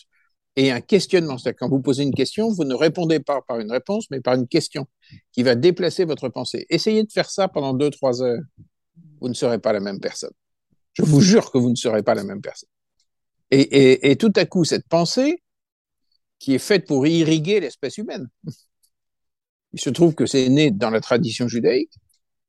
et 0.56 0.72
un 0.72 0.82
questionnement. 0.82 1.38
C'est-à-dire 1.38 1.60
quand 1.60 1.70
vous 1.70 1.82
posez 1.82 2.04
une 2.04 2.14
question, 2.14 2.50
vous 2.50 2.66
ne 2.66 2.76
répondez 2.76 3.20
pas 3.20 3.42
par 3.48 3.60
une 3.60 3.72
réponse, 3.72 4.06
mais 4.12 4.20
par 4.20 4.36
une 4.36 4.48
question 4.48 4.88
qui 5.32 5.44
va 5.44 5.56
déplacer 5.56 6.06
votre 6.06 6.30
pensée. 6.30 6.66
Essayez 6.70 7.04
de 7.04 7.12
faire 7.12 7.30
ça 7.30 7.48
pendant 7.48 7.74
deux, 7.74 7.90
trois 7.90 8.22
heures. 8.22 8.42
Vous 9.22 9.30
ne 9.30 9.34
serez 9.34 9.60
pas 9.60 9.74
la 9.74 9.80
même 9.80 10.00
personne. 10.00 10.34
Je 10.94 11.04
vous 11.04 11.22
jure 11.22 11.52
que 11.52 11.58
vous 11.58 11.70
ne 11.70 11.76
serez 11.76 12.04
pas 12.04 12.16
la 12.16 12.24
même 12.24 12.42
personne. 12.42 12.70
Et, 13.52 13.62
et, 13.62 14.12
et 14.12 14.16
tout 14.16 14.34
à 14.36 14.46
coup, 14.46 14.66
cette 14.66 14.88
pensée, 14.88 15.42
qui 16.40 16.56
est 16.56 16.60
faite 16.60 16.88
pour 16.88 17.06
irriguer 17.06 17.60
l'espèce 17.60 17.98
humaine, 17.98 18.28
il 19.74 19.80
se 19.80 19.90
trouve 19.90 20.16
que 20.16 20.26
c'est 20.26 20.50
né 20.50 20.72
dans 20.72 20.90
la 20.90 21.02
tradition 21.02 21.48
judaïque. 21.48 21.94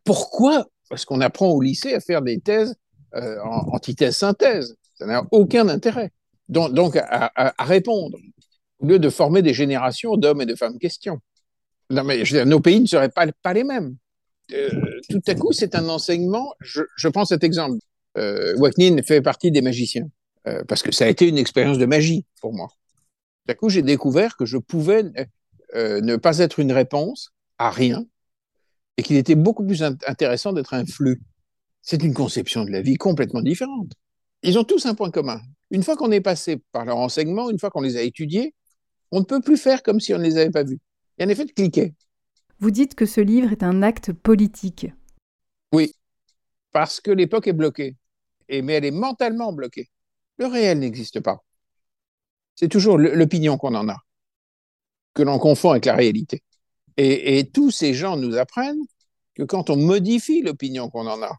Pourquoi? 0.04 0.66
Parce 0.88 1.04
qu'on 1.04 1.20
apprend 1.20 1.50
au 1.50 1.60
lycée 1.60 1.94
à 1.94 2.00
faire 2.00 2.22
des 2.22 2.40
thèses 2.40 2.74
euh, 3.14 3.38
en 3.42 3.74
antithèse-synthèse. 3.74 4.76
Ça 4.94 5.06
n'a 5.06 5.22
aucun 5.30 5.68
intérêt. 5.68 6.12
Donc, 6.48 6.96
à, 6.96 7.54
répondre, 7.60 8.18
au 8.80 8.86
lieu 8.86 8.98
de 8.98 9.08
former 9.08 9.40
des 9.40 9.54
générations 9.54 10.16
d'hommes 10.16 10.40
et 10.40 10.46
de 10.46 10.56
femmes 10.56 10.78
questions. 10.78 11.20
Non, 11.90 12.02
mais 12.04 12.22
nos 12.44 12.60
pays 12.60 12.80
ne 12.80 12.86
seraient 12.86 13.10
pas, 13.10 13.52
les 13.52 13.64
mêmes. 13.64 13.96
Euh, 14.52 14.68
tout 15.08 15.22
à 15.28 15.34
coup, 15.34 15.52
c'est 15.52 15.76
un 15.76 15.88
enseignement. 15.88 16.54
Je, 16.60 17.08
prends 17.08 17.24
cet 17.24 17.44
exemple. 17.44 17.78
Euh, 18.18 18.56
Waknin 18.56 19.02
fait 19.04 19.22
partie 19.22 19.52
des 19.52 19.62
magiciens, 19.62 20.08
euh, 20.48 20.64
parce 20.66 20.82
que 20.82 20.90
ça 20.90 21.04
a 21.04 21.08
été 21.08 21.28
une 21.28 21.38
expérience 21.38 21.78
de 21.78 21.86
magie 21.86 22.26
pour 22.40 22.52
moi. 22.52 22.68
Coup, 23.54 23.68
j'ai 23.68 23.82
découvert 23.82 24.36
que 24.36 24.46
je 24.46 24.58
pouvais 24.58 25.04
euh, 25.74 26.00
ne 26.00 26.16
pas 26.16 26.38
être 26.38 26.58
une 26.58 26.72
réponse 26.72 27.32
à 27.58 27.70
rien 27.70 28.04
et 28.96 29.02
qu'il 29.02 29.16
était 29.16 29.34
beaucoup 29.34 29.64
plus 29.64 29.82
intéressant 29.82 30.52
d'être 30.52 30.74
un 30.74 30.84
flux. 30.84 31.22
C'est 31.82 32.02
une 32.02 32.14
conception 32.14 32.64
de 32.64 32.70
la 32.70 32.82
vie 32.82 32.96
complètement 32.96 33.40
différente. 33.40 33.92
Ils 34.42 34.58
ont 34.58 34.64
tous 34.64 34.86
un 34.86 34.94
point 34.94 35.10
commun. 35.10 35.40
Une 35.70 35.82
fois 35.82 35.96
qu'on 35.96 36.10
est 36.10 36.20
passé 36.20 36.62
par 36.72 36.84
leur 36.84 36.96
enseignement, 36.96 37.50
une 37.50 37.58
fois 37.58 37.70
qu'on 37.70 37.80
les 37.80 37.96
a 37.96 38.02
étudiés, 38.02 38.54
on 39.10 39.20
ne 39.20 39.24
peut 39.24 39.40
plus 39.40 39.56
faire 39.56 39.82
comme 39.82 40.00
si 40.00 40.14
on 40.14 40.18
ne 40.18 40.24
les 40.24 40.36
avait 40.36 40.50
pas 40.50 40.64
vus. 40.64 40.78
Il 41.16 41.22
y 41.22 41.24
a 41.24 41.26
un 41.26 41.30
effet 41.30 41.44
de 41.44 41.52
cliquet. 41.52 41.94
Vous 42.58 42.70
dites 42.70 42.94
que 42.94 43.06
ce 43.06 43.20
livre 43.20 43.52
est 43.52 43.62
un 43.62 43.82
acte 43.82 44.12
politique. 44.12 44.86
Oui, 45.72 45.94
parce 46.72 47.00
que 47.00 47.10
l'époque 47.10 47.46
est 47.46 47.52
bloquée. 47.52 47.96
Et, 48.48 48.62
mais 48.62 48.74
elle 48.74 48.84
est 48.84 48.90
mentalement 48.90 49.52
bloquée. 49.52 49.88
Le 50.38 50.46
réel 50.46 50.78
n'existe 50.78 51.20
pas. 51.20 51.42
C'est 52.54 52.68
toujours 52.68 52.98
l'opinion 52.98 53.56
qu'on 53.56 53.74
en 53.74 53.88
a 53.88 53.96
que 55.14 55.22
l'on 55.22 55.38
confond 55.38 55.70
avec 55.70 55.86
la 55.86 55.94
réalité. 55.94 56.42
Et, 56.96 57.50
tous 57.52 57.70
ces 57.70 57.94
gens 57.94 58.16
nous 58.16 58.36
apprennent 58.36 58.82
que 59.34 59.42
quand 59.42 59.70
on 59.70 59.76
modifie 59.76 60.42
l'opinion 60.42 60.90
qu'on 60.90 61.06
en 61.06 61.22
a, 61.22 61.36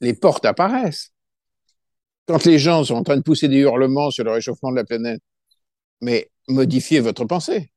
les 0.00 0.14
portes 0.14 0.44
apparaissent. 0.44 1.12
Quand 2.26 2.44
les 2.44 2.58
gens 2.58 2.84
sont 2.84 2.94
en 2.94 3.02
train 3.02 3.16
de 3.16 3.22
pousser 3.22 3.48
des 3.48 3.56
hurlements 3.58 4.10
sur 4.10 4.24
le 4.24 4.32
réchauffement 4.32 4.70
de 4.70 4.76
la 4.76 4.84
planète, 4.84 5.22
mais 6.00 6.30
modifiez 6.48 7.00
votre 7.00 7.24
pensée 7.24 7.72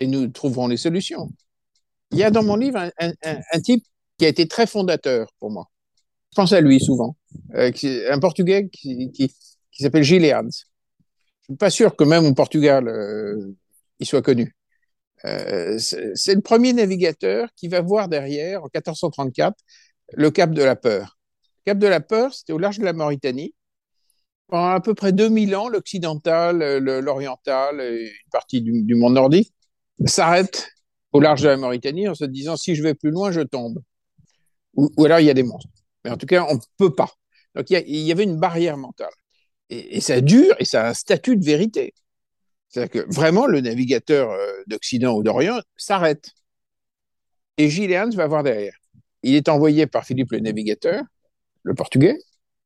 et 0.00 0.06
nous 0.06 0.28
trouverons 0.28 0.68
les 0.68 0.76
solutions. 0.76 1.30
Il 2.12 2.18
y 2.18 2.24
a 2.24 2.30
dans 2.30 2.42
mon 2.42 2.56
livre 2.56 2.90
un, 2.98 3.60
type 3.60 3.84
qui 4.16 4.24
a 4.24 4.28
été 4.28 4.48
très 4.48 4.66
fondateur 4.66 5.30
pour 5.38 5.50
moi. 5.50 5.68
Je 6.32 6.36
pense 6.36 6.52
à 6.52 6.60
lui 6.60 6.80
souvent. 6.80 7.16
Euh, 7.54 7.70
un 8.08 8.18
Portugais 8.18 8.68
qui, 8.70 9.34
s'appelle 9.72 10.04
Gilles. 10.04 10.34
Je 11.48 11.54
suis 11.54 11.58
pas 11.58 11.70
sûr 11.70 11.96
que 11.96 12.04
même 12.04 12.26
au 12.26 12.34
Portugal, 12.34 12.88
euh, 12.88 13.54
il 14.00 14.06
soit 14.06 14.22
connu. 14.22 14.54
Euh, 15.24 15.78
c'est 15.78 16.34
le 16.34 16.42
premier 16.42 16.72
navigateur 16.72 17.48
qui 17.56 17.68
va 17.68 17.80
voir 17.80 18.08
derrière, 18.08 18.62
en 18.62 18.66
1434, 18.66 19.56
le 20.12 20.30
cap 20.30 20.50
de 20.52 20.62
la 20.62 20.76
peur. 20.76 21.18
Le 21.64 21.72
cap 21.72 21.78
de 21.78 21.86
la 21.86 22.00
peur, 22.00 22.34
c'était 22.34 22.52
au 22.52 22.58
large 22.58 22.78
de 22.78 22.84
la 22.84 22.92
Mauritanie. 22.92 23.54
Pendant 24.48 24.68
à 24.68 24.80
peu 24.80 24.94
près 24.94 25.12
2000 25.12 25.56
ans, 25.56 25.68
l'occidental, 25.68 26.78
l'oriental 26.78 27.80
une 27.80 28.30
partie 28.30 28.62
du, 28.62 28.94
monde 28.94 29.14
nordique 29.14 29.52
s'arrêtent 30.06 30.70
au 31.12 31.20
large 31.20 31.42
de 31.42 31.48
la 31.48 31.56
Mauritanie 31.56 32.08
en 32.08 32.14
se 32.14 32.24
disant 32.24 32.56
si 32.56 32.74
je 32.74 32.82
vais 32.82 32.94
plus 32.94 33.10
loin, 33.10 33.30
je 33.30 33.40
tombe. 33.40 33.82
Ou, 34.74 35.04
alors 35.04 35.20
il 35.20 35.26
y 35.26 35.30
a 35.30 35.34
des 35.34 35.42
monstres. 35.42 35.70
Mais 36.04 36.10
en 36.10 36.16
tout 36.16 36.26
cas, 36.26 36.46
on 36.48 36.54
ne 36.54 36.60
peut 36.76 36.94
pas. 36.94 37.10
Donc 37.54 37.70
il 37.70 38.00
y, 38.00 38.12
avait 38.12 38.24
une 38.24 38.38
barrière 38.38 38.76
mentale. 38.76 39.10
Et, 39.70 39.96
et 39.96 40.00
ça 40.00 40.20
dure 40.20 40.54
et 40.58 40.64
ça 40.64 40.86
a 40.86 40.90
un 40.90 40.94
statut 40.94 41.36
de 41.36 41.44
vérité. 41.44 41.94
C'est-à-dire 42.68 42.90
que 43.02 43.12
vraiment, 43.14 43.46
le 43.46 43.60
navigateur 43.60 44.30
euh, 44.30 44.62
d'Occident 44.66 45.14
ou 45.14 45.22
d'Orient 45.22 45.60
s'arrête. 45.76 46.30
Et 47.56 47.70
Gilles 47.70 47.96
Hans 47.96 48.10
va 48.10 48.26
voir 48.26 48.42
derrière. 48.42 48.76
Il 49.22 49.34
est 49.34 49.48
envoyé 49.48 49.86
par 49.86 50.04
Philippe 50.04 50.32
le 50.32 50.40
navigateur, 50.40 51.02
le 51.62 51.74
portugais, 51.74 52.16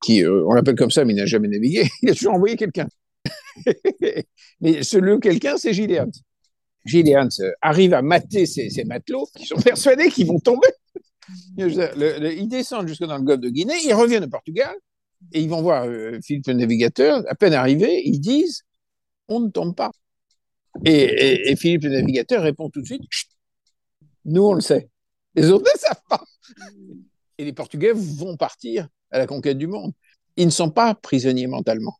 qui, 0.03 0.25
euh, 0.25 0.45
on 0.47 0.53
l'appelle 0.53 0.75
comme 0.75 0.91
ça, 0.91 1.05
mais 1.05 1.13
il 1.15 1.17
n'a 1.17 1.27
jamais 1.27 1.49
navigué. 1.49 1.89
Il 2.03 2.11
a 2.11 2.15
toujours 2.15 2.35
envoyé 2.35 2.57
quelqu'un. 2.57 2.89
mais 4.61 4.83
ce 4.83 5.19
quelqu'un, 5.19 5.57
c'est 5.57 5.73
Gilles 5.73 6.01
Hans. 6.01 6.11
Gilles 6.85 7.17
Hans 7.17 7.29
euh, 7.41 7.53
arrive 7.63 7.95
à 7.95 8.03
mater 8.03 8.45
ces, 8.45 8.71
ces 8.71 8.85
matelots 8.85 9.29
qui 9.37 9.47
sont 9.47 9.57
persuadés 9.65 10.11
qu'ils 10.11 10.27
vont 10.27 10.41
tomber. 10.41 10.69
le, 11.57 12.19
le, 12.19 12.33
ils 12.33 12.49
descendent 12.49 12.89
jusque 12.89 13.05
dans 13.05 13.17
le 13.17 13.23
golfe 13.23 13.41
de 13.41 13.51
Guinée, 13.51 13.77
ils 13.85 13.95
reviennent 13.95 14.25
au 14.25 14.29
Portugal 14.29 14.75
et 15.33 15.41
ils 15.41 15.49
vont 15.49 15.62
voir 15.62 15.87
Philippe 16.23 16.47
le 16.49 16.55
navigateur. 16.55 17.23
À 17.29 17.35
peine 17.35 17.55
arrivé, 17.55 18.02
ils 18.05 18.21
disent 18.21 18.64
on 19.29 19.41
ne 19.41 19.50
tombe 19.50 19.75
pas. 19.75 19.91
Et, 20.85 21.55
Philippe 21.57 21.85
le 21.85 21.91
navigateur 21.91 22.43
répond 22.43 22.71
tout 22.71 22.81
de 22.81 22.87
suite 22.87 23.02
Nous, 24.25 24.43
on 24.43 24.55
le 24.55 24.61
sait. 24.61 24.88
Les 25.35 25.50
autres 25.50 25.71
ne 25.73 25.79
savent 25.79 26.02
pas. 26.09 26.23
Et 27.38 27.45
les 27.45 27.52
Portugais 27.52 27.93
vont 27.95 28.37
partir 28.37 28.88
à 29.11 29.19
la 29.19 29.26
conquête 29.26 29.59
du 29.59 29.67
monde. 29.67 29.93
Ils 30.37 30.47
ne 30.47 30.50
sont 30.50 30.71
pas 30.71 30.95
prisonniers 30.95 31.47
mentalement. 31.47 31.97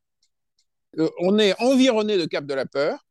Euh, 0.99 1.09
on 1.21 1.39
est 1.39 1.59
environné 1.61 2.19
de 2.19 2.25
cap 2.27 2.45
de 2.45 2.55
la 2.55 2.67
peur. 2.67 3.07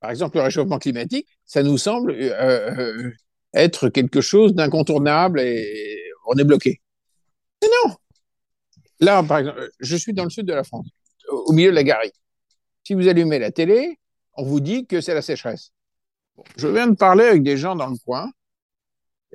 Par 0.00 0.10
exemple, 0.10 0.36
le 0.36 0.42
réchauffement 0.42 0.78
climatique, 0.78 1.28
ça 1.44 1.62
nous 1.62 1.78
semble 1.78 2.12
euh, 2.12 2.70
euh, 2.78 3.12
être 3.54 3.88
quelque 3.88 4.20
chose 4.20 4.54
d'incontournable 4.54 5.40
et 5.40 6.02
on 6.26 6.34
est 6.34 6.44
bloqué. 6.44 6.80
Mais 7.62 7.68
non 7.84 7.94
Là, 9.00 9.22
par 9.22 9.38
exemple, 9.38 9.70
je 9.80 9.96
suis 9.96 10.12
dans 10.12 10.24
le 10.24 10.30
sud 10.30 10.46
de 10.46 10.54
la 10.54 10.64
France, 10.64 10.86
au 11.28 11.52
milieu 11.52 11.70
de 11.70 11.74
la 11.74 11.84
Garie. 11.84 12.12
Si 12.84 12.94
vous 12.94 13.08
allumez 13.08 13.38
la 13.38 13.50
télé, 13.50 13.98
on 14.34 14.44
vous 14.44 14.60
dit 14.60 14.86
que 14.86 15.00
c'est 15.00 15.14
la 15.14 15.22
sécheresse. 15.22 15.72
Je 16.56 16.68
viens 16.68 16.86
de 16.86 16.94
parler 16.94 17.24
avec 17.24 17.42
des 17.42 17.56
gens 17.56 17.74
dans 17.74 17.88
le 17.88 17.96
coin 18.04 18.30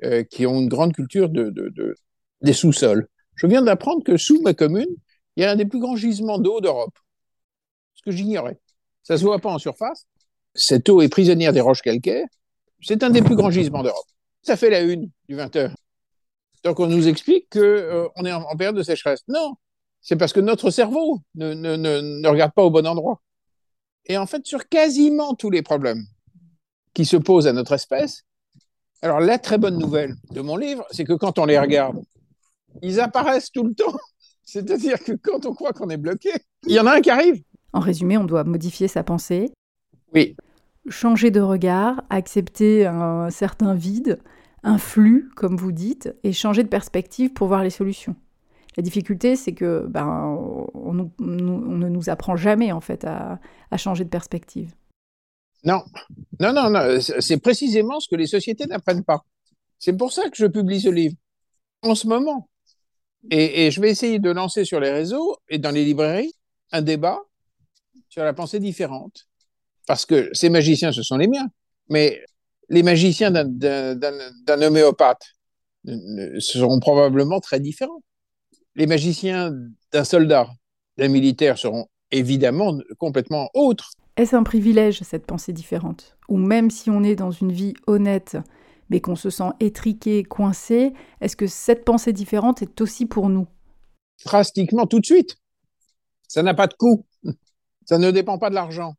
euh, 0.04 0.24
qui 0.24 0.46
ont 0.46 0.60
une 0.60 0.68
grande 0.68 0.94
culture 0.94 1.28
de, 1.28 1.50
de, 1.50 1.68
de 1.68 1.94
des 2.40 2.52
sous-sols. 2.52 3.08
Je 3.34 3.46
viens 3.46 3.62
d'apprendre 3.62 4.02
que 4.04 4.16
sous 4.16 4.40
ma 4.42 4.54
commune, 4.54 4.88
il 5.36 5.42
y 5.42 5.46
a 5.46 5.50
un 5.50 5.56
des 5.56 5.64
plus 5.64 5.80
grands 5.80 5.96
gisements 5.96 6.38
d'eau 6.38 6.60
d'Europe. 6.60 6.96
Ce 7.94 8.02
que 8.02 8.10
j'ignorais. 8.10 8.58
Ça 9.02 9.16
se 9.16 9.22
voit 9.22 9.38
pas 9.38 9.50
en 9.50 9.58
surface. 9.58 10.06
Cette 10.54 10.88
eau 10.88 11.02
est 11.02 11.08
prisonnière 11.08 11.52
des 11.52 11.60
roches 11.60 11.82
calcaires. 11.82 12.26
C'est 12.80 13.02
un 13.02 13.10
des 13.10 13.22
plus 13.22 13.36
grands 13.36 13.50
gisements 13.50 13.82
d'Europe. 13.82 14.06
Ça 14.42 14.56
fait 14.56 14.70
la 14.70 14.80
une 14.80 15.10
du 15.28 15.36
20h. 15.36 15.72
Donc 16.64 16.80
on 16.80 16.86
nous 16.86 17.08
explique 17.08 17.48
que 17.50 17.58
euh, 17.58 18.08
on 18.16 18.24
est 18.24 18.32
en, 18.32 18.42
en 18.42 18.56
période 18.56 18.76
de 18.76 18.82
sécheresse. 18.82 19.22
Non, 19.28 19.54
c'est 20.00 20.16
parce 20.16 20.32
que 20.32 20.40
notre 20.40 20.70
cerveau 20.70 21.20
ne, 21.34 21.54
ne, 21.54 21.76
ne, 21.76 22.00
ne 22.00 22.28
regarde 22.28 22.52
pas 22.52 22.62
au 22.62 22.70
bon 22.70 22.86
endroit. 22.86 23.22
Et 24.06 24.16
en 24.16 24.26
fait, 24.26 24.44
sur 24.46 24.68
quasiment 24.68 25.34
tous 25.34 25.50
les 25.50 25.62
problèmes 25.62 26.04
qui 26.92 27.04
se 27.04 27.16
posent 27.16 27.46
à 27.46 27.52
notre 27.52 27.72
espèce, 27.72 28.24
alors 29.00 29.20
la 29.20 29.38
très 29.38 29.58
bonne 29.58 29.78
nouvelle 29.78 30.14
de 30.30 30.40
mon 30.40 30.56
livre, 30.56 30.84
c'est 30.90 31.04
que 31.04 31.12
quand 31.12 31.38
on 31.38 31.44
les 31.44 31.58
regarde, 31.58 32.02
ils 32.82 33.00
apparaissent 33.00 33.50
tout 33.50 33.64
le 33.64 33.74
temps. 33.74 33.96
C'est-à-dire 34.44 34.98
que 34.98 35.12
quand 35.12 35.46
on 35.46 35.54
croit 35.54 35.72
qu'on 35.72 35.88
est 35.88 35.96
bloqué, 35.96 36.30
il 36.66 36.72
y 36.72 36.80
en 36.80 36.86
a 36.86 36.96
un 36.96 37.00
qui 37.00 37.10
arrive. 37.10 37.42
En 37.72 37.80
résumé, 37.80 38.18
on 38.18 38.24
doit 38.24 38.44
modifier 38.44 38.88
sa 38.88 39.02
pensée. 39.02 39.52
Oui. 40.12 40.36
Changer 40.88 41.30
de 41.30 41.40
regard, 41.40 42.02
accepter 42.10 42.86
un 42.86 43.30
certain 43.30 43.74
vide, 43.74 44.20
un 44.62 44.78
flux, 44.78 45.30
comme 45.34 45.56
vous 45.56 45.72
dites, 45.72 46.14
et 46.22 46.32
changer 46.32 46.62
de 46.62 46.68
perspective 46.68 47.32
pour 47.32 47.48
voir 47.48 47.62
les 47.62 47.70
solutions. 47.70 48.16
La 48.76 48.82
difficulté, 48.82 49.36
c'est 49.36 49.52
que 49.52 49.86
ben, 49.88 50.36
on, 50.74 50.94
ne 50.94 51.88
nous 51.88 52.10
apprend 52.10 52.36
jamais 52.36 52.72
en 52.72 52.80
fait 52.80 53.04
à, 53.04 53.38
à 53.70 53.76
changer 53.76 54.04
de 54.04 54.08
perspective. 54.08 54.74
Non, 55.64 55.82
non, 56.40 56.52
non, 56.52 56.70
non. 56.70 57.00
c'est 57.00 57.38
précisément 57.38 58.00
ce 58.00 58.08
que 58.08 58.16
les 58.16 58.26
sociétés 58.26 58.66
n'apprennent 58.66 59.04
pas. 59.04 59.24
C'est 59.78 59.96
pour 59.96 60.12
ça 60.12 60.28
que 60.30 60.36
je 60.36 60.46
publie 60.46 60.80
ce 60.80 60.88
livre 60.88 61.16
en 61.82 61.94
ce 61.94 62.06
moment. 62.06 62.48
Et, 63.30 63.66
et, 63.66 63.70
je 63.70 63.80
vais 63.80 63.90
essayer 63.90 64.18
de 64.18 64.30
lancer 64.30 64.64
sur 64.64 64.80
les 64.80 64.90
réseaux 64.90 65.36
et 65.48 65.58
dans 65.58 65.70
les 65.70 65.84
librairies 65.84 66.32
un 66.72 66.82
débat 66.82 67.20
sur 68.08 68.24
la 68.24 68.32
pensée 68.32 68.58
différente. 68.58 69.28
Parce 69.86 70.06
que 70.06 70.30
ces 70.32 70.48
magiciens, 70.48 70.92
ce 70.92 71.02
sont 71.02 71.16
les 71.16 71.28
miens. 71.28 71.48
Mais 71.88 72.20
les 72.72 72.82
magiciens 72.82 73.30
d'un 73.30 74.62
homéopathe, 74.62 75.34
seront 76.38 76.80
probablement 76.80 77.38
très 77.38 77.60
différents. 77.60 78.02
Les 78.74 78.86
magiciens 78.86 79.52
d'un 79.92 80.04
soldat, 80.04 80.48
d'un 80.96 81.08
militaire 81.08 81.58
seront 81.58 81.86
évidemment 82.10 82.78
complètement 82.98 83.50
autres. 83.52 83.90
Est-ce 84.16 84.34
un 84.34 84.42
privilège, 84.42 85.02
cette 85.02 85.26
pensée 85.26 85.52
différente? 85.52 86.16
Ou 86.28 86.38
même 86.38 86.70
si 86.70 86.88
on 86.88 87.02
est 87.02 87.14
dans 87.14 87.30
une 87.30 87.52
vie 87.52 87.74
honnête, 87.86 88.38
mais 88.88 89.00
qu'on 89.00 89.16
se 89.16 89.28
sent 89.28 89.50
étriqué, 89.60 90.22
coincé, 90.22 90.94
est-ce 91.20 91.36
que 91.36 91.46
cette 91.46 91.84
pensée 91.84 92.14
différente 92.14 92.62
est 92.62 92.80
aussi 92.80 93.04
pour 93.04 93.28
nous? 93.28 93.46
Drastiquement, 94.24 94.86
tout 94.86 95.00
de 95.00 95.06
suite. 95.06 95.36
Ça 96.26 96.42
n'a 96.42 96.54
pas 96.54 96.68
de 96.68 96.74
coût. 96.74 97.04
Ça 97.84 97.98
ne 97.98 98.10
dépend 98.10 98.38
pas 98.38 98.48
de 98.48 98.54
l'argent. 98.54 98.94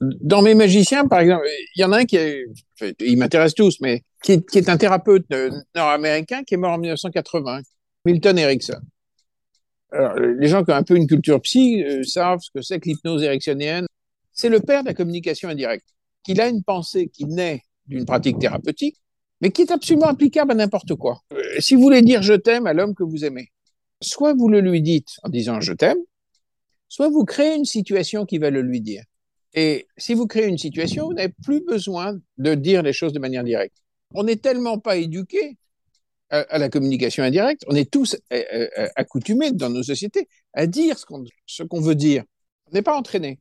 Dans 0.00 0.42
mes 0.42 0.54
magiciens, 0.54 1.06
par 1.06 1.20
exemple, 1.20 1.46
il 1.76 1.80
y 1.80 1.84
en 1.84 1.92
a 1.92 1.98
un 1.98 2.04
qui 2.04 2.16
est, 2.16 2.44
ils 3.00 3.16
m'intéressent 3.16 3.54
tous, 3.54 3.80
mais 3.80 4.02
qui 4.22 4.32
est, 4.32 4.68
un 4.68 4.76
thérapeute 4.76 5.26
nord-américain 5.74 6.42
qui 6.44 6.54
est 6.54 6.56
mort 6.56 6.72
en 6.72 6.78
1980, 6.78 7.60
Milton 8.04 8.38
Erickson. 8.38 8.80
Alors, 9.92 10.14
les 10.16 10.48
gens 10.48 10.64
qui 10.64 10.72
ont 10.72 10.76
un 10.76 10.82
peu 10.82 10.96
une 10.96 11.06
culture 11.06 11.40
psy 11.42 11.84
euh, 11.84 12.02
savent 12.02 12.40
ce 12.40 12.50
que 12.52 12.62
c'est 12.62 12.80
que 12.80 12.88
l'hypnose 12.88 13.22
ericksonienne. 13.22 13.86
C'est 14.32 14.48
le 14.48 14.58
père 14.58 14.82
de 14.82 14.88
la 14.88 14.94
communication 14.94 15.48
indirecte. 15.48 15.86
Qu'il 16.24 16.40
a 16.40 16.48
une 16.48 16.64
pensée 16.64 17.08
qui 17.08 17.26
naît 17.26 17.62
d'une 17.86 18.04
pratique 18.04 18.38
thérapeutique, 18.40 18.96
mais 19.40 19.50
qui 19.50 19.62
est 19.62 19.70
absolument 19.70 20.06
applicable 20.06 20.52
à 20.52 20.54
n'importe 20.54 20.94
quoi. 20.96 21.20
Euh, 21.32 21.36
si 21.60 21.74
vous 21.74 21.82
voulez 21.82 22.02
dire 22.02 22.22
je 22.22 22.34
t'aime 22.34 22.66
à 22.66 22.72
l'homme 22.72 22.94
que 22.94 23.04
vous 23.04 23.24
aimez, 23.24 23.52
soit 24.00 24.34
vous 24.34 24.48
le 24.48 24.60
lui 24.60 24.82
dites 24.82 25.10
en 25.22 25.28
disant 25.28 25.60
je 25.60 25.72
t'aime, 25.72 25.98
soit 26.88 27.08
vous 27.08 27.24
créez 27.24 27.54
une 27.54 27.64
situation 27.64 28.24
qui 28.24 28.38
va 28.38 28.50
le 28.50 28.62
lui 28.62 28.80
dire. 28.80 29.04
Et 29.54 29.86
si 29.96 30.14
vous 30.14 30.26
créez 30.26 30.46
une 30.46 30.58
situation, 30.58 31.06
vous 31.06 31.14
n'avez 31.14 31.32
plus 31.42 31.64
besoin 31.64 32.18
de 32.38 32.54
dire 32.54 32.82
les 32.82 32.92
choses 32.92 33.12
de 33.12 33.18
manière 33.18 33.44
directe. 33.44 33.76
On 34.12 34.24
n'est 34.24 34.36
tellement 34.36 34.78
pas 34.78 34.96
éduqué 34.96 35.56
à, 36.30 36.58
la 36.58 36.68
communication 36.68 37.22
indirecte, 37.22 37.62
on 37.68 37.76
est 37.76 37.88
tous 37.88 38.16
euh, 38.32 38.42
euh, 38.76 38.88
accoutumés 38.96 39.52
dans 39.52 39.70
nos 39.70 39.84
sociétés 39.84 40.28
à 40.52 40.66
dire 40.66 40.98
ce 40.98 41.62
qu'on 41.62 41.80
veut 41.80 41.94
dire. 41.94 42.24
On 42.66 42.74
n'est 42.74 42.82
pas 42.82 42.96
entraîné. 42.96 43.38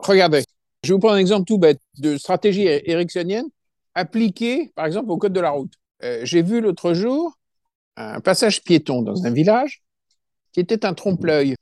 Regardez, 0.00 0.42
je 0.82 0.92
vous 0.92 0.98
prendre 0.98 1.14
un 1.14 1.18
exemple 1.18 1.44
tout 1.46 1.58
bête 1.58 1.80
de 1.98 2.16
stratégie 2.16 2.64
ericksonienne 2.66 3.46
appliquée, 3.94 4.72
par 4.74 4.86
exemple, 4.86 5.10
au 5.10 5.16
code 5.16 5.32
de 5.32 5.40
la 5.40 5.50
route. 5.50 5.72
Euh, 6.02 6.20
j'ai 6.24 6.42
vu 6.42 6.60
l'autre 6.60 6.94
jour 6.94 7.38
un 7.96 8.20
passage 8.20 8.62
piéton 8.62 9.02
dans 9.02 9.24
un 9.24 9.30
village 9.30 9.82
qui 10.52 10.60
était 10.60 10.84
un 10.84 10.94
trompe-l'œil. 10.94 11.54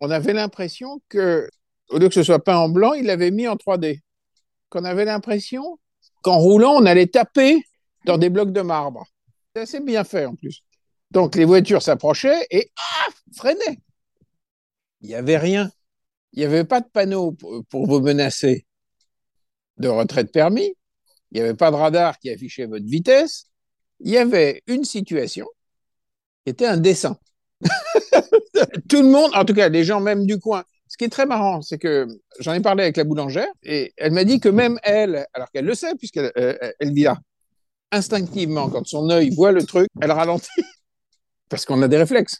On 0.00 0.10
avait 0.10 0.32
l'impression 0.32 1.00
que, 1.08 1.48
au 1.90 1.98
lieu 1.98 2.08
que 2.08 2.14
ce 2.14 2.22
soit 2.22 2.42
peint 2.42 2.56
en 2.56 2.68
blanc, 2.68 2.92
il 2.94 3.06
l'avait 3.06 3.30
mis 3.30 3.48
en 3.48 3.56
3D. 3.56 4.00
Qu'on 4.68 4.84
avait 4.84 5.04
l'impression 5.04 5.78
qu'en 6.22 6.38
roulant, 6.38 6.72
on 6.72 6.86
allait 6.86 7.06
taper 7.06 7.62
dans 8.04 8.18
des 8.18 8.30
blocs 8.30 8.52
de 8.52 8.60
marbre. 8.60 9.06
C'est 9.54 9.62
assez 9.62 9.80
bien 9.80 10.04
fait 10.04 10.26
en 10.26 10.34
plus. 10.34 10.62
Donc 11.10 11.36
les 11.36 11.44
voitures 11.44 11.82
s'approchaient 11.82 12.46
et 12.50 12.70
ah, 12.76 13.08
freinaient. 13.34 13.78
Il 15.00 15.08
n'y 15.08 15.14
avait 15.14 15.38
rien. 15.38 15.70
Il 16.32 16.40
n'y 16.40 16.44
avait 16.44 16.64
pas 16.64 16.80
de 16.80 16.88
panneau 16.92 17.32
pour, 17.70 17.86
vous 17.86 18.00
menacer 18.00 18.66
de 19.78 19.88
retrait 19.88 20.24
de 20.24 20.30
permis. 20.30 20.74
Il 21.30 21.36
n'y 21.36 21.40
avait 21.40 21.54
pas 21.54 21.70
de 21.70 21.76
radar 21.76 22.18
qui 22.18 22.30
affichait 22.30 22.66
votre 22.66 22.84
vitesse. 22.84 23.46
Il 24.00 24.10
y 24.10 24.18
avait 24.18 24.62
une 24.66 24.84
situation 24.84 25.46
qui 26.44 26.50
était 26.50 26.76
dessin. 26.78 27.18
Tout 28.88 29.02
le 29.02 29.08
monde, 29.08 29.30
en 29.34 29.44
tout 29.44 29.54
cas 29.54 29.68
les 29.68 29.84
gens 29.84 30.00
même 30.00 30.26
du 30.26 30.38
coin, 30.38 30.64
ce 30.96 30.98
qui 30.98 31.04
est 31.04 31.10
très 31.10 31.26
marrant, 31.26 31.60
c'est 31.60 31.76
que 31.76 32.06
j'en 32.40 32.54
ai 32.54 32.60
parlé 32.60 32.82
avec 32.82 32.96
la 32.96 33.04
boulangère 33.04 33.52
et 33.62 33.92
elle 33.98 34.12
m'a 34.12 34.24
dit 34.24 34.40
que 34.40 34.48
même 34.48 34.78
elle, 34.82 35.26
alors 35.34 35.50
qu'elle 35.50 35.66
le 35.66 35.74
sait 35.74 35.94
puisqu'elle 35.94 36.32
euh, 36.38 36.56
elle 36.80 36.94
vit 36.94 37.02
là, 37.02 37.18
instinctivement, 37.92 38.70
quand 38.70 38.86
son 38.86 39.10
œil 39.10 39.28
voit 39.28 39.52
le 39.52 39.62
truc, 39.62 39.88
elle 40.00 40.10
ralentit 40.10 40.48
parce 41.50 41.66
qu'on 41.66 41.82
a 41.82 41.88
des 41.88 41.98
réflexes. 41.98 42.38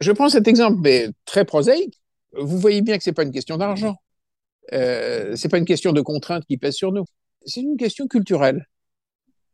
Je 0.00 0.10
prends 0.10 0.28
cet 0.28 0.48
exemple, 0.48 0.78
mais 0.82 1.10
très 1.24 1.44
prosaïque. 1.44 2.00
Vous 2.32 2.58
voyez 2.58 2.82
bien 2.82 2.98
que 2.98 3.04
c'est 3.04 3.12
pas 3.12 3.22
une 3.22 3.30
question 3.30 3.58
d'argent. 3.58 3.94
Euh, 4.72 5.36
c'est 5.36 5.48
pas 5.48 5.58
une 5.58 5.64
question 5.64 5.92
de 5.92 6.00
contraintes 6.00 6.44
qui 6.46 6.56
pèsent 6.56 6.74
sur 6.74 6.90
nous. 6.90 7.04
C'est 7.46 7.60
une 7.60 7.76
question 7.76 8.08
culturelle. 8.08 8.66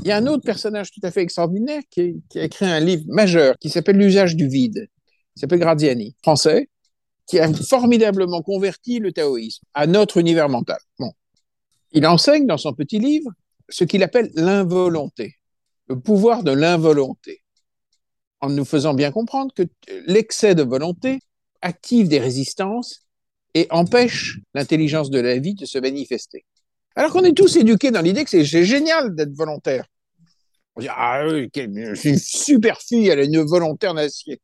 Il 0.00 0.06
y 0.06 0.12
a 0.12 0.16
un 0.16 0.26
autre 0.26 0.44
personnage 0.44 0.90
tout 0.92 1.00
à 1.02 1.10
fait 1.10 1.20
extraordinaire 1.20 1.82
qui, 1.90 2.22
qui 2.30 2.38
a 2.38 2.44
écrit 2.44 2.64
un 2.64 2.80
livre 2.80 3.04
majeur 3.08 3.58
qui 3.60 3.68
s'appelle 3.68 3.98
L'usage 3.98 4.34
du 4.34 4.48
vide. 4.48 4.88
Il 5.36 5.40
s'appelle 5.40 5.58
Graziani, 5.58 6.16
français, 6.22 6.70
qui 7.26 7.38
a 7.38 7.52
formidablement 7.52 8.42
converti 8.42 8.98
le 8.98 9.12
taoïsme 9.12 9.64
à 9.74 9.86
notre 9.86 10.18
univers 10.18 10.48
mental. 10.48 10.78
Bon. 10.98 11.12
Il 11.92 12.06
enseigne 12.06 12.46
dans 12.46 12.58
son 12.58 12.74
petit 12.74 12.98
livre 12.98 13.30
ce 13.68 13.84
qu'il 13.84 14.02
appelle 14.02 14.30
l'involonté, 14.34 15.36
le 15.88 15.98
pouvoir 15.98 16.42
de 16.42 16.50
l'involonté, 16.50 17.42
en 18.40 18.50
nous 18.50 18.64
faisant 18.64 18.94
bien 18.94 19.10
comprendre 19.10 19.54
que 19.54 19.62
l'excès 20.06 20.54
de 20.54 20.62
volonté 20.62 21.20
active 21.62 22.08
des 22.08 22.18
résistances 22.18 23.06
et 23.54 23.66
empêche 23.70 24.38
l'intelligence 24.52 25.10
de 25.10 25.20
la 25.20 25.38
vie 25.38 25.54
de 25.54 25.64
se 25.64 25.78
manifester. 25.78 26.44
Alors 26.96 27.12
qu'on 27.12 27.24
est 27.24 27.36
tous 27.36 27.56
éduqués 27.56 27.90
dans 27.90 28.02
l'idée 28.02 28.24
que 28.24 28.30
c'est 28.30 28.44
génial 28.44 29.14
d'être 29.14 29.32
volontaire. 29.34 29.86
On 30.76 30.80
dit, 30.80 30.88
ah 30.90 31.24
oui, 31.26 31.48
c'est 31.54 32.10
une 32.10 32.18
super 32.18 32.80
fille, 32.80 33.08
elle 33.08 33.20
a 33.20 33.24
une 33.24 33.40
volontaire 33.42 33.94
d'acier. 33.94 34.40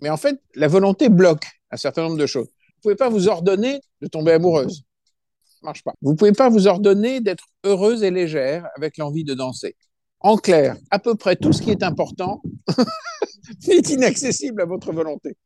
Mais 0.00 0.10
en 0.10 0.16
fait, 0.16 0.40
la 0.54 0.66
volonté 0.66 1.08
bloque 1.08 1.46
un 1.74 1.76
certain 1.76 2.02
nombre 2.02 2.16
de 2.16 2.26
choses. 2.26 2.46
Vous 2.46 2.76
ne 2.76 2.82
pouvez 2.82 2.96
pas 2.96 3.08
vous 3.08 3.28
ordonner 3.28 3.80
de 4.00 4.06
tomber 4.06 4.32
amoureuse. 4.32 4.84
Ça 5.44 5.58
marche 5.62 5.82
pas. 5.82 5.92
Vous 6.00 6.12
ne 6.12 6.16
pouvez 6.16 6.32
pas 6.32 6.48
vous 6.48 6.66
ordonner 6.66 7.20
d'être 7.20 7.44
heureuse 7.64 8.02
et 8.02 8.10
légère 8.10 8.68
avec 8.76 8.96
l'envie 8.96 9.24
de 9.24 9.34
danser. 9.34 9.76
En 10.20 10.36
clair, 10.36 10.76
à 10.90 10.98
peu 10.98 11.16
près 11.16 11.36
tout 11.36 11.52
ce 11.52 11.60
qui 11.60 11.70
est 11.70 11.82
important 11.82 12.42
est 13.68 13.90
inaccessible 13.90 14.62
à 14.62 14.64
votre 14.64 14.92
volonté. 14.92 15.36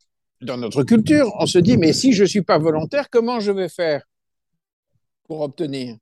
Dans 0.40 0.56
notre 0.56 0.84
culture, 0.84 1.32
on 1.38 1.46
se 1.46 1.58
dit, 1.58 1.76
mais 1.76 1.92
si 1.92 2.12
je 2.12 2.22
ne 2.22 2.28
suis 2.28 2.42
pas 2.42 2.58
volontaire, 2.58 3.10
comment 3.10 3.40
je 3.40 3.50
vais 3.50 3.68
faire 3.68 4.02
pour 5.24 5.40
obtenir? 5.40 5.96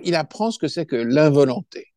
Il 0.00 0.16
apprend 0.16 0.50
ce 0.50 0.58
que 0.58 0.66
c'est 0.66 0.86
que 0.86 0.96
l'involonté. 0.96 1.92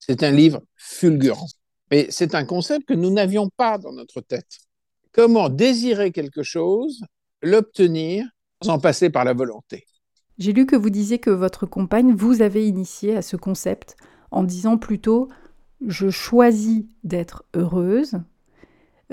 C'est 0.00 0.24
un 0.24 0.32
livre 0.32 0.62
fulgurant. 0.74 1.46
Mais 1.90 2.06
c'est 2.10 2.34
un 2.34 2.44
concept 2.44 2.88
que 2.88 2.94
nous 2.94 3.10
n'avions 3.10 3.50
pas 3.50 3.78
dans 3.78 3.92
notre 3.92 4.20
tête. 4.20 4.58
Comment 5.12 5.50
désirer 5.50 6.10
quelque 6.10 6.42
chose, 6.42 7.02
l'obtenir 7.42 8.24
sans 8.62 8.78
passer 8.78 9.10
par 9.10 9.24
la 9.24 9.34
volonté? 9.34 9.84
J'ai 10.38 10.54
lu 10.54 10.64
que 10.64 10.74
vous 10.74 10.88
disiez 10.88 11.18
que 11.18 11.28
votre 11.28 11.66
compagne 11.66 12.14
vous 12.14 12.40
avait 12.40 12.66
initié 12.66 13.14
à 13.16 13.22
ce 13.22 13.36
concept 13.36 13.96
en 14.30 14.42
disant 14.42 14.78
plutôt 14.78 15.28
je 15.86 16.08
choisis 16.08 16.84
d'être 17.04 17.44
heureuse. 17.54 18.14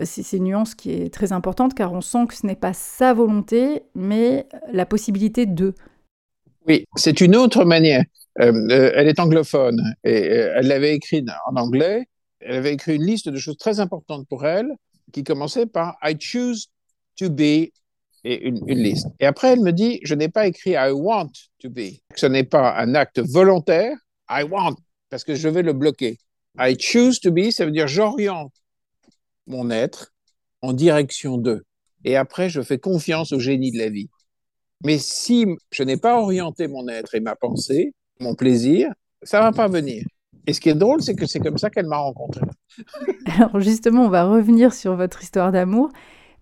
C'est 0.02 0.38
une 0.38 0.46
nuance 0.46 0.76
qui 0.76 0.92
est 0.92 1.14
très 1.14 1.34
importante 1.34 1.74
car 1.74 1.92
on 1.92 2.00
sent 2.00 2.28
que 2.30 2.34
ce 2.34 2.46
n'est 2.46 2.56
pas 2.56 2.72
sa 2.72 3.14
volonté, 3.14 3.84
mais 3.94 4.48
la 4.72 4.86
possibilité 4.86 5.46
de. 5.46 5.74
Oui, 6.66 6.86
c'est 6.96 7.20
une 7.20 7.36
autre 7.36 7.66
manière. 7.66 8.06
Euh, 8.40 8.54
euh, 8.54 8.92
elle 8.96 9.10
est 9.10 9.20
anglophone 9.20 9.82
et 10.06 10.30
euh, 10.30 10.54
elle 10.56 10.68
l'avait 10.68 10.96
écrit 10.96 11.26
en 11.48 11.58
anglais 11.58 12.06
elle 12.40 12.56
avait 12.56 12.74
écrit 12.74 12.96
une 12.96 13.06
liste 13.06 13.30
de 13.30 13.38
choses 13.38 13.58
très 13.58 13.80
importantes 13.80 14.28
pour 14.28 14.46
elle 14.46 14.70
qui 15.12 15.24
commençait 15.24 15.66
par 15.66 15.98
I 16.04 16.16
choose 16.20 16.70
to 17.18 17.30
be 17.30 17.72
et 18.24 18.48
une, 18.48 18.66
liste. 18.66 19.08
Et 19.20 19.26
après, 19.26 19.54
elle 19.54 19.62
me 19.62 19.72
dit, 19.72 20.00
je 20.04 20.14
n'ai 20.14 20.30
pas 20.30 20.48
écrit 20.48 20.72
I 20.72 20.92
want 20.92 21.32
to 21.60 21.70
be. 21.70 22.02
Ce 22.16 22.26
n'est 22.26 22.44
pas 22.44 22.76
un 22.78 22.96
acte 22.96 23.20
volontaire, 23.20 23.96
I 24.30 24.44
want, 24.44 24.76
parce 25.10 25.24
que 25.24 25.36
je 25.36 25.48
vais 25.48 25.62
le 25.62 25.74
bloquer. 25.74 26.18
I 26.58 26.76
choose 26.78 27.20
to 27.22 27.32
be, 27.32 27.52
ça 27.52 27.66
veut 27.66 27.72
dire 27.72 27.88
j'oriente 27.88 28.54
mon 29.48 29.70
être 29.72 30.14
en 30.62 30.74
direction 30.74 31.38
d'eux. 31.38 31.64
Et 32.04 32.16
après, 32.16 32.50
je 32.50 32.62
fais 32.62 32.78
confiance 32.78 33.32
au 33.32 33.40
génie 33.40 33.72
de 33.72 33.78
la 33.78 33.90
vie. 33.90 34.10
Mais 34.84 34.98
si 34.98 35.46
je 35.72 35.84
n'ai 35.84 35.98
pas 35.98 36.20
orienté 36.20 36.68
mon 36.68 36.88
être 36.88 37.16
et 37.16 37.20
ma 37.20 37.36
pensée, 37.36 37.94
mon 38.20 38.36
plaisir, 38.36 38.92
ça 39.24 39.42
va 39.42 39.52
pas 39.52 39.68
venir. 39.68 40.04
Et 40.48 40.54
ce 40.54 40.60
qui 40.60 40.70
est 40.70 40.76
drôle, 40.76 41.02
c'est 41.02 41.16
que 41.16 41.26
c'est 41.26 41.40
comme 41.40 41.58
ça 41.58 41.70
qu'elle 41.70 41.86
m'a 41.86 41.98
rencontré. 41.98 42.42
Alors 43.26 43.60
justement, 43.60 44.06
on 44.06 44.10
va 44.10 44.26
revenir 44.26 44.74
sur 44.74 44.96
votre 44.96 45.22
histoire 45.22 45.52
d'amour, 45.52 45.90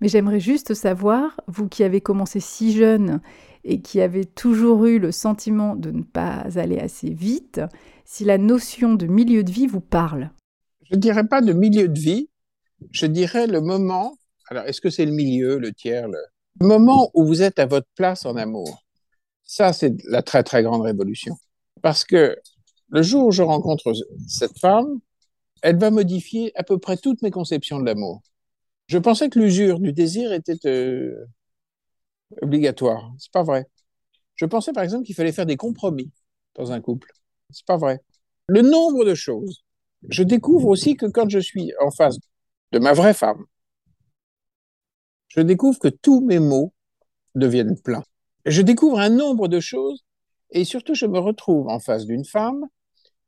mais 0.01 0.07
j'aimerais 0.07 0.39
juste 0.39 0.73
savoir, 0.73 1.39
vous 1.47 1.67
qui 1.67 1.83
avez 1.83 2.01
commencé 2.01 2.39
si 2.39 2.71
jeune 2.73 3.21
et 3.63 3.81
qui 3.81 3.99
avez 3.99 4.25
toujours 4.25 4.85
eu 4.85 4.99
le 4.99 5.11
sentiment 5.11 5.75
de 5.75 5.91
ne 5.91 6.03
pas 6.03 6.45
aller 6.55 6.79
assez 6.79 7.09
vite, 7.09 7.61
si 8.05 8.23
la 8.23 8.37
notion 8.37 8.93
de 8.93 9.07
milieu 9.07 9.43
de 9.43 9.51
vie 9.51 9.67
vous 9.67 9.81
parle. 9.81 10.31
Je 10.89 10.95
ne 10.95 11.01
dirais 11.01 11.27
pas 11.27 11.41
de 11.41 11.51
milieu 11.51 11.89
de 11.89 11.99
vie, 11.99 12.29
je 12.91 13.07
dirais 13.07 13.47
le 13.47 13.59
moment, 13.59 14.17
alors 14.49 14.63
est-ce 14.65 14.79
que 14.79 14.89
c'est 14.89 15.05
le 15.05 15.11
milieu, 15.11 15.57
le 15.57 15.73
tiers, 15.73 16.07
le... 16.07 16.19
le 16.61 16.67
moment 16.67 17.11
où 17.13 17.25
vous 17.25 17.41
êtes 17.41 17.59
à 17.59 17.65
votre 17.65 17.87
place 17.95 18.25
en 18.25 18.35
amour? 18.37 18.83
Ça, 19.43 19.73
c'est 19.73 19.95
la 20.09 20.21
très 20.21 20.43
très 20.43 20.63
grande 20.63 20.81
révolution. 20.81 21.35
Parce 21.81 22.03
que 22.03 22.37
le 22.89 23.01
jour 23.01 23.27
où 23.27 23.31
je 23.31 23.43
rencontre 23.43 23.93
cette 24.27 24.57
femme, 24.59 24.99
elle 25.61 25.77
va 25.77 25.91
modifier 25.91 26.51
à 26.55 26.63
peu 26.63 26.77
près 26.77 26.97
toutes 26.97 27.21
mes 27.21 27.31
conceptions 27.31 27.79
de 27.79 27.85
l'amour. 27.85 28.21
Je 28.87 28.97
pensais 28.97 29.29
que 29.29 29.39
l'usure 29.39 29.79
du 29.79 29.91
désir 29.91 30.31
était 30.31 30.65
euh, 30.65 31.25
obligatoire. 32.41 33.13
C'est 33.17 33.31
pas 33.31 33.43
vrai. 33.43 33.65
Je 34.35 34.45
pensais 34.45 34.71
par 34.71 34.83
exemple 34.83 35.05
qu'il 35.05 35.15
fallait 35.15 35.31
faire 35.31 35.45
des 35.45 35.57
compromis 35.57 36.11
dans 36.55 36.71
un 36.71 36.79
couple. 36.79 37.11
C'est 37.49 37.65
pas 37.65 37.77
vrai. 37.77 37.99
Le 38.47 38.61
nombre 38.61 39.03
de 39.03 39.15
choses 39.15 39.63
je 40.09 40.23
découvre 40.23 40.67
aussi 40.67 40.95
que 40.95 41.05
quand 41.05 41.29
je 41.29 41.39
suis 41.39 41.73
en 41.81 41.91
face 41.91 42.17
de 42.71 42.79
ma 42.79 42.93
vraie 42.93 43.13
femme, 43.13 43.43
je 45.27 45.41
découvre 45.41 45.79
que 45.79 45.87
tous 45.87 46.21
mes 46.21 46.39
mots 46.39 46.73
deviennent 47.35 47.79
pleins. 47.79 48.03
Je 48.45 48.61
découvre 48.61 48.99
un 48.99 49.09
nombre 49.09 49.47
de 49.47 49.59
choses 49.59 50.05
et 50.51 50.63
surtout 50.63 50.93
je 50.93 51.05
me 51.05 51.19
retrouve 51.19 51.67
en 51.67 51.79
face 51.79 52.05
d'une 52.05 52.25
femme 52.25 52.65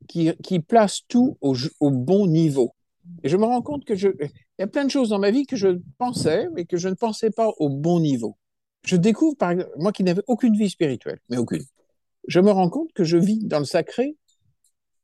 qui, 0.08 0.60
place 0.60 1.02
tout 1.08 1.36
au, 1.40 1.90
bon 1.90 2.26
niveau. 2.26 2.74
Et 3.22 3.28
je 3.28 3.36
me 3.36 3.44
rends 3.44 3.62
compte 3.62 3.84
que 3.84 3.94
je, 3.94 4.08
il 4.08 4.30
y 4.58 4.62
a 4.62 4.66
plein 4.66 4.84
de 4.84 4.90
choses 4.90 5.10
dans 5.10 5.18
ma 5.18 5.30
vie 5.30 5.46
que 5.46 5.56
je 5.56 5.78
pensais, 5.98 6.48
mais 6.54 6.64
que 6.64 6.76
je 6.76 6.88
ne 6.88 6.94
pensais 6.94 7.30
pas 7.30 7.50
au 7.58 7.68
bon 7.68 8.00
niveau. 8.00 8.36
Je 8.84 8.96
découvre, 8.96 9.36
par 9.36 9.54
moi 9.78 9.92
qui 9.92 10.04
n'avais 10.04 10.22
aucune 10.26 10.56
vie 10.56 10.70
spirituelle, 10.70 11.18
mais 11.28 11.36
aucune, 11.36 11.64
je 12.28 12.40
me 12.40 12.50
rends 12.50 12.70
compte 12.70 12.92
que 12.92 13.04
je 13.04 13.16
vis 13.16 13.44
dans 13.44 13.58
le 13.58 13.64
sacré 13.64 14.16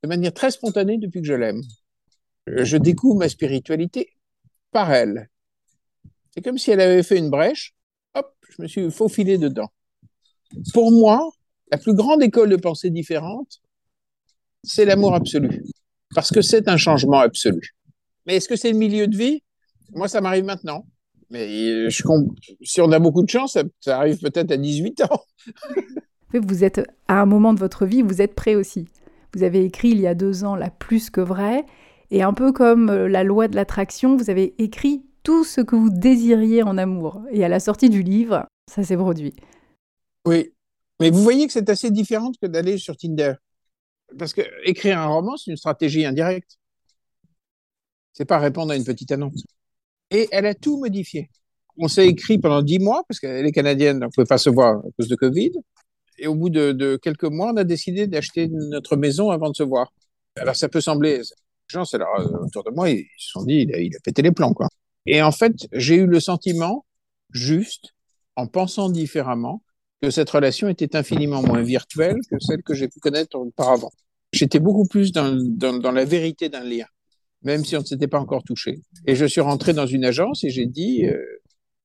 de 0.02 0.08
manière 0.08 0.32
très 0.32 0.50
spontanée 0.50 0.98
depuis 0.98 1.20
que 1.20 1.26
je 1.26 1.34
l'aime. 1.34 1.62
Je 2.46 2.76
découvre 2.76 3.18
ma 3.18 3.28
spiritualité 3.28 4.12
par 4.70 4.92
elle. 4.92 5.28
C'est 6.30 6.42
comme 6.42 6.58
si 6.58 6.70
elle 6.70 6.80
avait 6.80 7.02
fait 7.02 7.18
une 7.18 7.30
brèche, 7.30 7.74
hop, 8.14 8.34
je 8.50 8.62
me 8.62 8.68
suis 8.68 8.90
faufilé 8.90 9.38
dedans. 9.38 9.70
Pour 10.72 10.92
moi, 10.92 11.30
la 11.72 11.78
plus 11.78 11.94
grande 11.94 12.22
école 12.22 12.50
de 12.50 12.56
pensée 12.56 12.90
différente, 12.90 13.60
c'est 14.66 14.84
l'amour 14.84 15.14
absolu, 15.14 15.62
parce 16.14 16.30
que 16.30 16.42
c'est 16.42 16.68
un 16.68 16.76
changement 16.76 17.20
absolu. 17.20 17.74
Mais 18.26 18.36
est-ce 18.36 18.48
que 18.48 18.56
c'est 18.56 18.72
le 18.72 18.78
milieu 18.78 19.06
de 19.06 19.16
vie? 19.16 19.42
Moi, 19.92 20.08
ça 20.08 20.20
m'arrive 20.20 20.44
maintenant. 20.44 20.84
Mais 21.30 21.88
je, 21.90 22.02
si 22.62 22.80
on 22.80 22.92
a 22.92 22.98
beaucoup 22.98 23.22
de 23.22 23.28
chance, 23.28 23.52
ça, 23.52 23.62
ça 23.80 23.98
arrive 23.98 24.18
peut-être 24.18 24.50
à 24.50 24.56
18 24.56 25.02
ans. 25.02 25.22
vous 26.34 26.64
êtes 26.64 26.86
à 27.08 27.20
un 27.20 27.26
moment 27.26 27.54
de 27.54 27.58
votre 27.58 27.86
vie, 27.86 28.02
vous 28.02 28.20
êtes 28.20 28.34
prêt 28.34 28.54
aussi. 28.54 28.86
Vous 29.34 29.42
avez 29.42 29.64
écrit 29.64 29.90
il 29.90 30.00
y 30.00 30.06
a 30.06 30.14
deux 30.14 30.44
ans 30.44 30.54
La 30.54 30.70
plus 30.70 31.10
que 31.10 31.20
vraie, 31.20 31.64
et 32.10 32.22
un 32.22 32.32
peu 32.32 32.52
comme 32.52 32.90
euh, 32.90 33.08
la 33.08 33.24
loi 33.24 33.48
de 33.48 33.56
l'attraction, 33.56 34.16
vous 34.16 34.30
avez 34.30 34.54
écrit 34.62 35.02
tout 35.22 35.44
ce 35.44 35.60
que 35.60 35.74
vous 35.74 35.90
désiriez 35.90 36.62
en 36.62 36.78
amour. 36.78 37.22
Et 37.30 37.44
à 37.44 37.48
la 37.48 37.60
sortie 37.60 37.90
du 37.90 38.02
livre, 38.02 38.46
ça 38.70 38.84
s'est 38.84 38.96
produit. 38.96 39.34
Oui, 40.24 40.52
mais 41.00 41.10
vous 41.10 41.22
voyez 41.22 41.46
que 41.46 41.52
c'est 41.52 41.68
assez 41.68 41.90
différent 41.90 42.30
que 42.40 42.46
d'aller 42.46 42.78
sur 42.78 42.96
Tinder. 42.96 43.34
Parce 44.18 44.32
que 44.32 44.42
écrire 44.64 44.98
un 44.98 45.06
roman, 45.06 45.36
c'est 45.36 45.50
une 45.50 45.56
stratégie 45.56 46.04
indirecte. 46.04 46.58
C'est 48.12 48.24
pas 48.24 48.38
répondre 48.38 48.72
à 48.72 48.76
une 48.76 48.84
petite 48.84 49.12
annonce. 49.12 49.44
Et 50.10 50.28
elle 50.32 50.46
a 50.46 50.54
tout 50.54 50.78
modifié. 50.78 51.28
On 51.76 51.88
s'est 51.88 52.06
écrit 52.06 52.38
pendant 52.38 52.62
dix 52.62 52.78
mois, 52.78 53.02
parce 53.08 53.20
qu'elle 53.20 53.44
est 53.44 53.52
canadienne, 53.52 53.98
donc 53.98 54.04
on 54.04 54.06
ne 54.06 54.12
pouvait 54.14 54.26
pas 54.26 54.38
se 54.38 54.48
voir 54.48 54.78
à 54.78 54.88
cause 54.96 55.08
de 55.08 55.16
Covid 55.16 55.52
et 56.18 56.26
au 56.26 56.34
bout 56.34 56.50
de, 56.50 56.98
quelques 57.02 57.24
mois, 57.24 57.52
on 57.52 57.56
a 57.56 57.64
décidé 57.64 58.06
d'acheter 58.06 58.48
notre 58.48 58.96
maison 58.96 59.30
avant 59.30 59.50
de 59.50 59.56
se 59.56 59.62
voir. 59.62 59.92
Alors 60.36 60.56
ça 60.56 60.68
peut 60.68 60.80
sembler, 60.80 61.18
les 61.18 61.24
gens 61.68 61.84
c'est 61.84 61.98
là, 61.98 62.06
autour 62.40 62.64
de 62.64 62.70
moi, 62.70 62.90
ils 62.90 63.06
se 63.18 63.30
sont 63.30 63.44
dit, 63.44 63.66
il 63.68 63.94
a, 63.94 63.98
pété 64.02 64.22
les 64.22 64.32
plans, 64.32 64.52
quoi. 64.52 64.68
Et 65.06 65.22
en 65.22 65.32
fait, 65.32 65.54
j'ai 65.72 65.96
eu 65.96 66.06
le 66.06 66.20
sentiment, 66.20 66.84
juste, 67.32 67.94
en 68.34 68.46
pensant 68.46 68.90
différemment, 68.90 69.62
que 70.02 70.10
cette 70.10 70.30
relation 70.30 70.68
était 70.68 70.96
infiniment 70.96 71.42
moins 71.42 71.62
virtuelle 71.62 72.18
que 72.30 72.36
celle 72.38 72.62
que 72.62 72.74
j'ai 72.74 72.88
pu 72.88 73.00
connaître 73.00 73.36
auparavant. 73.36 73.90
J'étais 74.32 74.60
beaucoup 74.60 74.86
plus 74.86 75.12
dans, 75.12 75.34
dans, 75.34 75.92
la 75.92 76.04
vérité 76.04 76.48
d'un 76.48 76.64
lien, 76.64 76.84
même 77.42 77.64
si 77.64 77.76
on 77.76 77.80
ne 77.80 77.84
s'était 77.84 78.08
pas 78.08 78.20
encore 78.20 78.42
touché. 78.42 78.80
Et 79.06 79.14
je 79.14 79.24
suis 79.24 79.40
rentré 79.40 79.72
dans 79.72 79.86
une 79.86 80.04
agence 80.04 80.44
et 80.44 80.50
j'ai 80.50 80.66
dit, 80.66 81.06
euh, 81.06 81.16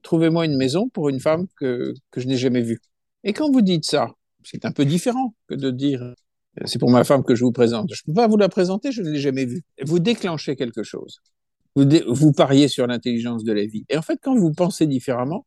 trouvez-moi 0.01 0.45
une 0.45 0.57
maison 0.57 0.89
pour 0.89 1.09
une 1.09 1.19
femme 1.19 1.47
que, 1.57 1.93
que 2.09 2.19
je 2.19 2.27
n'ai 2.27 2.37
jamais 2.37 2.61
vue. 2.61 2.79
Et 3.23 3.33
quand 3.33 3.49
vous 3.51 3.61
dites 3.61 3.85
ça, 3.85 4.09
c'est 4.43 4.65
un 4.65 4.71
peu 4.71 4.85
différent 4.85 5.33
que 5.47 5.55
de 5.55 5.71
dire 5.71 6.13
c'est 6.65 6.79
pour 6.79 6.89
ma 6.89 7.03
femme 7.03 7.23
que 7.23 7.35
je 7.35 7.45
vous 7.45 7.51
présente. 7.51 7.93
Je 7.93 8.01
ne 8.05 8.13
peux 8.13 8.15
pas 8.21 8.27
vous 8.27 8.37
la 8.37 8.49
présenter, 8.49 8.91
je 8.91 9.01
ne 9.01 9.09
l'ai 9.09 9.19
jamais 9.19 9.45
vue. 9.45 9.63
Vous 9.83 9.99
déclenchez 9.99 10.55
quelque 10.55 10.83
chose. 10.83 11.21
Vous, 11.75 11.85
vous 12.07 12.33
pariez 12.33 12.67
sur 12.67 12.87
l'intelligence 12.87 13.43
de 13.45 13.53
la 13.53 13.65
vie. 13.65 13.85
Et 13.89 13.97
en 13.97 14.01
fait, 14.01 14.19
quand 14.21 14.35
vous 14.35 14.51
pensez 14.51 14.85
différemment, 14.87 15.45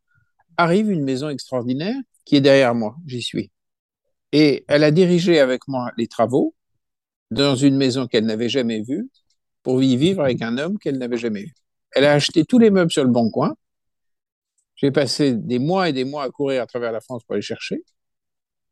arrive 0.57 0.91
une 0.91 1.03
maison 1.03 1.29
extraordinaire 1.29 1.95
qui 2.25 2.35
est 2.35 2.41
derrière 2.41 2.75
moi. 2.75 2.95
J'y 3.05 3.21
suis. 3.21 3.51
Et 4.31 4.65
elle 4.67 4.83
a 4.83 4.91
dirigé 4.91 5.39
avec 5.39 5.67
moi 5.67 5.91
les 5.97 6.07
travaux 6.07 6.55
dans 7.31 7.55
une 7.55 7.77
maison 7.77 8.07
qu'elle 8.07 8.25
n'avait 8.25 8.49
jamais 8.49 8.81
vue 8.81 9.09
pour 9.63 9.81
y 9.81 9.97
vivre 9.97 10.23
avec 10.23 10.41
un 10.41 10.57
homme 10.57 10.77
qu'elle 10.77 10.97
n'avait 10.97 11.17
jamais 11.17 11.43
vu. 11.43 11.53
Elle 11.91 12.05
a 12.05 12.13
acheté 12.13 12.45
tous 12.45 12.59
les 12.59 12.69
meubles 12.69 12.91
sur 12.91 13.03
le 13.03 13.09
bon 13.09 13.29
coin. 13.29 13.55
J'ai 14.75 14.91
passé 14.91 15.33
des 15.33 15.59
mois 15.59 15.89
et 15.89 15.93
des 15.93 16.03
mois 16.03 16.23
à 16.23 16.29
courir 16.29 16.61
à 16.61 16.67
travers 16.67 16.91
la 16.91 16.99
France 16.99 17.23
pour 17.23 17.35
les 17.35 17.41
chercher. 17.41 17.83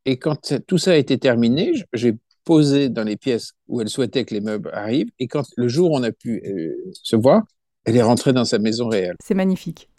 Et 0.05 0.19
quand 0.19 0.53
tout 0.67 0.77
ça 0.77 0.91
a 0.91 0.95
été 0.95 1.17
terminé, 1.17 1.71
j'ai 1.93 2.15
posé 2.43 2.89
dans 2.89 3.03
les 3.03 3.15
pièces 3.15 3.53
où 3.67 3.81
elle 3.81 3.89
souhaitait 3.89 4.25
que 4.25 4.33
les 4.33 4.41
meubles 4.41 4.69
arrivent. 4.73 5.11
Et 5.19 5.27
quand 5.27 5.45
le 5.55 5.67
jour 5.67 5.91
où 5.91 5.95
on 5.95 6.03
a 6.03 6.11
pu 6.11 6.41
euh, 6.45 6.91
se 6.91 7.15
voir, 7.15 7.43
elle 7.85 7.95
est 7.95 8.01
rentrée 8.01 8.33
dans 8.33 8.45
sa 8.45 8.59
maison 8.59 8.89
réelle. 8.89 9.15
C'est 9.23 9.33
magnifique. 9.33 9.89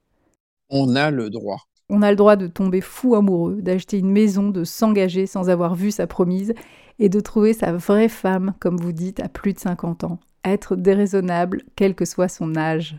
On 0.68 0.94
a 0.96 1.10
le 1.10 1.30
droit. 1.30 1.62
On 1.90 2.00
a 2.00 2.10
le 2.10 2.16
droit 2.16 2.36
de 2.36 2.46
tomber 2.46 2.80
fou 2.80 3.14
amoureux, 3.14 3.60
d'acheter 3.60 3.98
une 3.98 4.10
maison, 4.10 4.50
de 4.50 4.64
s'engager 4.64 5.26
sans 5.26 5.50
avoir 5.50 5.74
vu 5.74 5.90
sa 5.90 6.06
promise 6.06 6.54
et 6.98 7.10
de 7.10 7.20
trouver 7.20 7.52
sa 7.52 7.72
vraie 7.72 8.08
femme, 8.08 8.54
comme 8.58 8.78
vous 8.78 8.92
dites, 8.92 9.20
à 9.20 9.28
plus 9.28 9.52
de 9.52 9.58
50 9.58 10.04
ans. 10.04 10.18
Être 10.44 10.76
déraisonnable, 10.76 11.62
quel 11.76 11.94
que 11.94 12.04
soit 12.04 12.28
son 12.28 12.56
âge. 12.56 12.96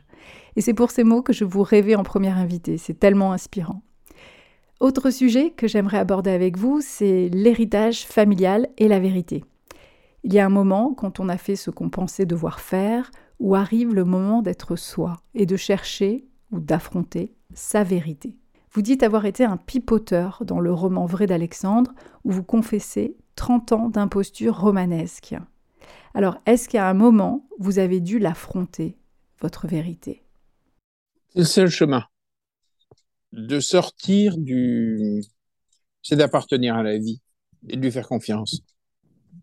Et 0.56 0.62
c'est 0.62 0.74
pour 0.74 0.92
ces 0.92 1.04
mots 1.04 1.24
que 1.24 1.34
je 1.34 1.46
vous 1.46 1.64
rêvais 1.64 1.96
en 1.96 2.04
première 2.04 2.38
invitée. 2.38 2.78
C'est 2.78 3.00
tellement 3.00 3.32
inspirant. 3.32 3.82
Autre 4.80 5.10
sujet 5.10 5.52
que 5.52 5.68
j'aimerais 5.68 5.98
aborder 5.98 6.32
avec 6.32 6.58
vous, 6.58 6.80
c'est 6.82 7.30
l'héritage 7.30 8.06
familial 8.06 8.68
et 8.78 8.88
la 8.88 9.00
vérité. 9.00 9.44
Il 10.24 10.34
y 10.34 10.40
a 10.40 10.46
un 10.46 10.50
moment, 10.50 10.94
quand 10.94 11.20
on 11.20 11.30
a 11.30 11.38
fait 11.38 11.56
ce 11.56 11.72
qu'on 11.72 11.90
pensait 11.90 12.26
devoir 12.26 12.60
faire, 12.60 13.10
où 13.40 13.56
arrive 13.56 13.94
le 13.94 14.06
moment 14.06 14.42
d'être 14.42 14.76
soi 14.76 15.18
et 15.34 15.46
de 15.46 15.56
chercher 15.56 16.26
ou 16.52 16.60
d'affronter 16.60 17.34
sa 17.54 17.84
vérité. 17.84 18.36
Vous 18.76 18.82
dites 18.82 19.04
avoir 19.04 19.26
été 19.26 19.46
un 19.46 19.56
pipoteur 19.56 20.44
dans 20.44 20.60
le 20.60 20.74
roman 20.74 21.06
Vrai 21.06 21.28
d'Alexandre, 21.28 21.94
où 22.26 22.32
vous 22.32 22.44
confessez 22.44 23.16
30 23.38 23.72
ans 23.72 23.88
d'imposture 23.90 24.60
romanesque. 24.60 25.34
Alors, 26.14 26.42
est-ce 26.46 26.68
qu'à 26.68 26.90
un 26.90 26.94
moment, 26.94 27.48
vous 27.58 27.80
avez 27.80 28.02
dû 28.02 28.20
l'affronter, 28.20 28.98
votre 29.40 29.66
vérité? 29.66 30.24
C'est 31.30 31.40
le 31.40 31.46
seul 31.46 31.70
chemin 31.70 32.04
de 33.32 33.62
sortir 33.62 34.38
du... 34.38 35.24
C'est 36.02 36.18
d'appartenir 36.18 36.76
à 36.76 36.84
la 36.84 36.98
vie 36.98 37.22
et 37.70 37.78
de 37.78 37.82
lui 37.82 37.94
faire 37.94 38.10
confiance. 38.10 38.60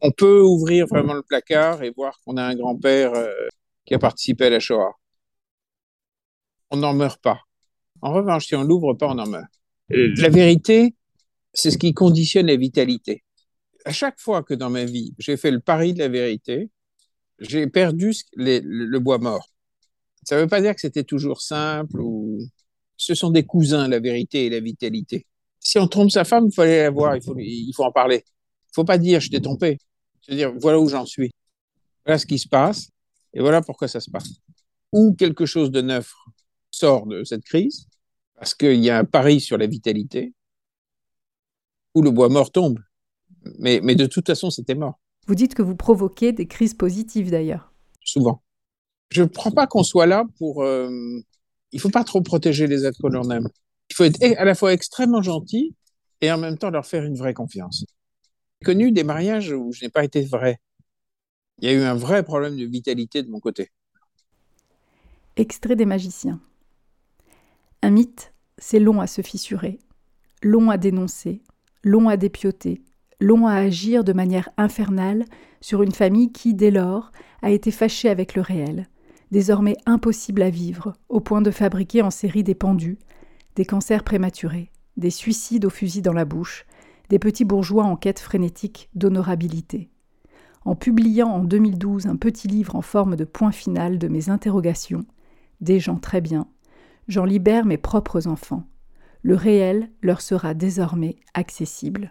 On 0.02 0.10
peut 0.10 0.42
ouvrir 0.42 0.86
vraiment 0.86 1.14
le 1.14 1.22
placard 1.22 1.82
et 1.82 1.90
voir 1.96 2.20
qu'on 2.26 2.36
a 2.36 2.44
un 2.44 2.54
grand-père 2.54 3.14
euh, 3.14 3.32
qui 3.86 3.94
a 3.94 3.98
participé 3.98 4.44
à 4.44 4.50
la 4.50 4.60
Shoah. 4.60 4.92
On 6.70 6.76
n'en 6.76 6.92
meurt 6.92 7.22
pas. 7.22 7.40
En 8.02 8.12
revanche, 8.12 8.46
si 8.46 8.54
on 8.54 8.64
l'ouvre 8.64 8.94
pas, 8.94 9.08
on 9.08 9.18
en 9.18 9.28
meurt. 9.28 9.50
La 9.88 10.28
vérité, 10.28 10.94
c'est 11.54 11.70
ce 11.70 11.78
qui 11.78 11.94
conditionne 11.94 12.46
la 12.46 12.56
vitalité. 12.56 13.22
À 13.84 13.92
chaque 13.92 14.18
fois 14.18 14.42
que 14.42 14.54
dans 14.54 14.70
ma 14.70 14.84
vie, 14.84 15.14
j'ai 15.18 15.36
fait 15.36 15.50
le 15.50 15.60
pari 15.60 15.94
de 15.94 16.00
la 16.00 16.08
vérité, 16.08 16.70
j'ai 17.38 17.66
perdu 17.68 18.12
le 18.36 18.98
bois 18.98 19.18
mort. 19.18 19.48
Ça 20.24 20.36
ne 20.36 20.42
veut 20.42 20.48
pas 20.48 20.60
dire 20.60 20.74
que 20.74 20.80
c'était 20.80 21.04
toujours 21.04 21.40
simple 21.40 22.00
ou 22.00 22.38
ce 22.96 23.14
sont 23.14 23.30
des 23.30 23.44
cousins, 23.44 23.88
la 23.88 23.98
vérité 23.98 24.46
et 24.46 24.50
la 24.50 24.60
vitalité. 24.60 25.26
Si 25.58 25.78
on 25.78 25.86
trompe 25.88 26.10
sa 26.10 26.24
femme, 26.24 26.46
il 26.46 26.54
faut 26.54 26.62
aller 26.62 26.82
la 26.82 26.90
voir, 26.90 27.16
il 27.16 27.22
faut, 27.22 27.36
il 27.38 27.72
faut 27.74 27.84
en 27.84 27.92
parler. 27.92 28.24
Il 28.24 28.70
ne 28.70 28.74
faut 28.74 28.84
pas 28.84 28.98
dire 28.98 29.20
je 29.20 29.30
t'ai 29.30 29.40
trompé. 29.40 29.78
C'est 30.22 30.34
dire 30.34 30.52
voilà 30.60 30.78
où 30.78 30.88
j'en 30.88 31.06
suis. 31.06 31.30
Voilà 32.04 32.18
ce 32.18 32.26
qui 32.26 32.38
se 32.38 32.48
passe 32.48 32.88
et 33.32 33.40
voilà 33.40 33.62
pourquoi 33.62 33.88
ça 33.88 34.00
se 34.00 34.10
passe. 34.10 34.30
Ou 34.92 35.14
quelque 35.14 35.46
chose 35.46 35.70
de 35.70 35.80
neuf 35.80 36.12
sort 36.70 37.06
de 37.06 37.24
cette 37.24 37.44
crise 37.44 37.86
parce 38.42 38.54
qu'il 38.56 38.84
y 38.84 38.90
a 38.90 38.98
un 38.98 39.04
pari 39.04 39.40
sur 39.40 39.56
la 39.56 39.68
vitalité 39.68 40.34
ou 41.94 42.02
le 42.02 42.10
bois 42.10 42.28
mort 42.28 42.50
tombe. 42.50 42.80
Mais, 43.60 43.78
mais 43.84 43.94
de 43.94 44.06
toute 44.06 44.26
façon, 44.26 44.50
c'était 44.50 44.74
mort. 44.74 44.98
Vous 45.28 45.36
dites 45.36 45.54
que 45.54 45.62
vous 45.62 45.76
provoquez 45.76 46.32
des 46.32 46.48
crises 46.48 46.74
positives 46.74 47.30
d'ailleurs. 47.30 47.72
Souvent. 48.00 48.42
Je 49.10 49.22
ne 49.22 49.28
crois 49.28 49.52
pas 49.52 49.68
qu'on 49.68 49.84
soit 49.84 50.06
là 50.06 50.24
pour, 50.38 50.64
euh, 50.64 50.90
il 51.70 51.78
faut 51.78 51.88
pas 51.88 52.02
trop 52.02 52.20
protéger 52.20 52.66
les 52.66 52.84
êtres 52.84 52.98
que 53.00 53.06
l'on 53.06 53.30
aime. 53.30 53.46
Il 53.90 53.94
faut 53.94 54.02
être 54.02 54.20
à 54.36 54.44
la 54.44 54.56
fois 54.56 54.72
extrêmement 54.72 55.22
gentil 55.22 55.76
et 56.20 56.32
en 56.32 56.38
même 56.38 56.58
temps 56.58 56.70
leur 56.70 56.84
faire 56.84 57.04
une 57.04 57.14
vraie 57.14 57.34
confiance. 57.34 57.84
J'ai 58.60 58.64
connu 58.64 58.90
des 58.90 59.04
mariages 59.04 59.52
où 59.52 59.70
je 59.70 59.84
n'ai 59.84 59.88
pas 59.88 60.02
été 60.02 60.20
vrai. 60.22 60.58
Il 61.60 61.70
y 61.70 61.72
a 61.72 61.74
eu 61.74 61.82
un 61.82 61.94
vrai 61.94 62.24
problème 62.24 62.56
de 62.56 62.64
vitalité 62.64 63.22
de 63.22 63.30
mon 63.30 63.38
côté. 63.38 63.70
Extrait 65.36 65.76
des 65.76 65.86
magiciens. 65.86 66.40
Un 67.84 67.90
mythe, 67.90 68.32
c'est 68.58 68.78
long 68.78 69.00
à 69.00 69.08
se 69.08 69.22
fissurer, 69.22 69.80
long 70.40 70.70
à 70.70 70.76
dénoncer, 70.76 71.42
long 71.82 72.08
à 72.08 72.16
dépioter, 72.16 72.80
long 73.20 73.48
à 73.48 73.54
agir 73.54 74.04
de 74.04 74.12
manière 74.12 74.50
infernale 74.56 75.24
sur 75.60 75.82
une 75.82 75.90
famille 75.90 76.30
qui, 76.30 76.54
dès 76.54 76.70
lors, 76.70 77.10
a 77.42 77.50
été 77.50 77.72
fâchée 77.72 78.08
avec 78.08 78.36
le 78.36 78.42
réel, 78.42 78.88
désormais 79.32 79.76
impossible 79.84 80.42
à 80.42 80.50
vivre, 80.50 80.92
au 81.08 81.18
point 81.18 81.42
de 81.42 81.50
fabriquer 81.50 82.02
en 82.02 82.10
série 82.10 82.44
des 82.44 82.54
pendus, 82.54 82.98
des 83.56 83.64
cancers 83.64 84.04
prématurés, 84.04 84.70
des 84.96 85.10
suicides 85.10 85.64
au 85.64 85.70
fusil 85.70 86.02
dans 86.02 86.12
la 86.12 86.24
bouche, 86.24 86.66
des 87.08 87.18
petits 87.18 87.44
bourgeois 87.44 87.84
en 87.84 87.96
quête 87.96 88.20
frénétique 88.20 88.90
d'honorabilité. 88.94 89.88
en 90.64 90.76
publiant 90.76 91.30
en 91.30 91.42
2012 91.42 92.06
un 92.06 92.14
petit 92.14 92.46
livre 92.46 92.76
en 92.76 92.82
forme 92.82 93.16
de 93.16 93.24
point 93.24 93.50
final 93.50 93.98
de 93.98 94.06
mes 94.06 94.30
interrogations. 94.30 95.04
Des 95.60 95.80
gens 95.80 95.96
très 95.96 96.20
bien. 96.20 96.46
J'en 97.08 97.24
libère 97.24 97.64
mes 97.64 97.78
propres 97.78 98.26
enfants. 98.26 98.64
Le 99.22 99.34
réel 99.34 99.90
leur 100.02 100.20
sera 100.20 100.54
désormais 100.54 101.16
accessible. 101.34 102.10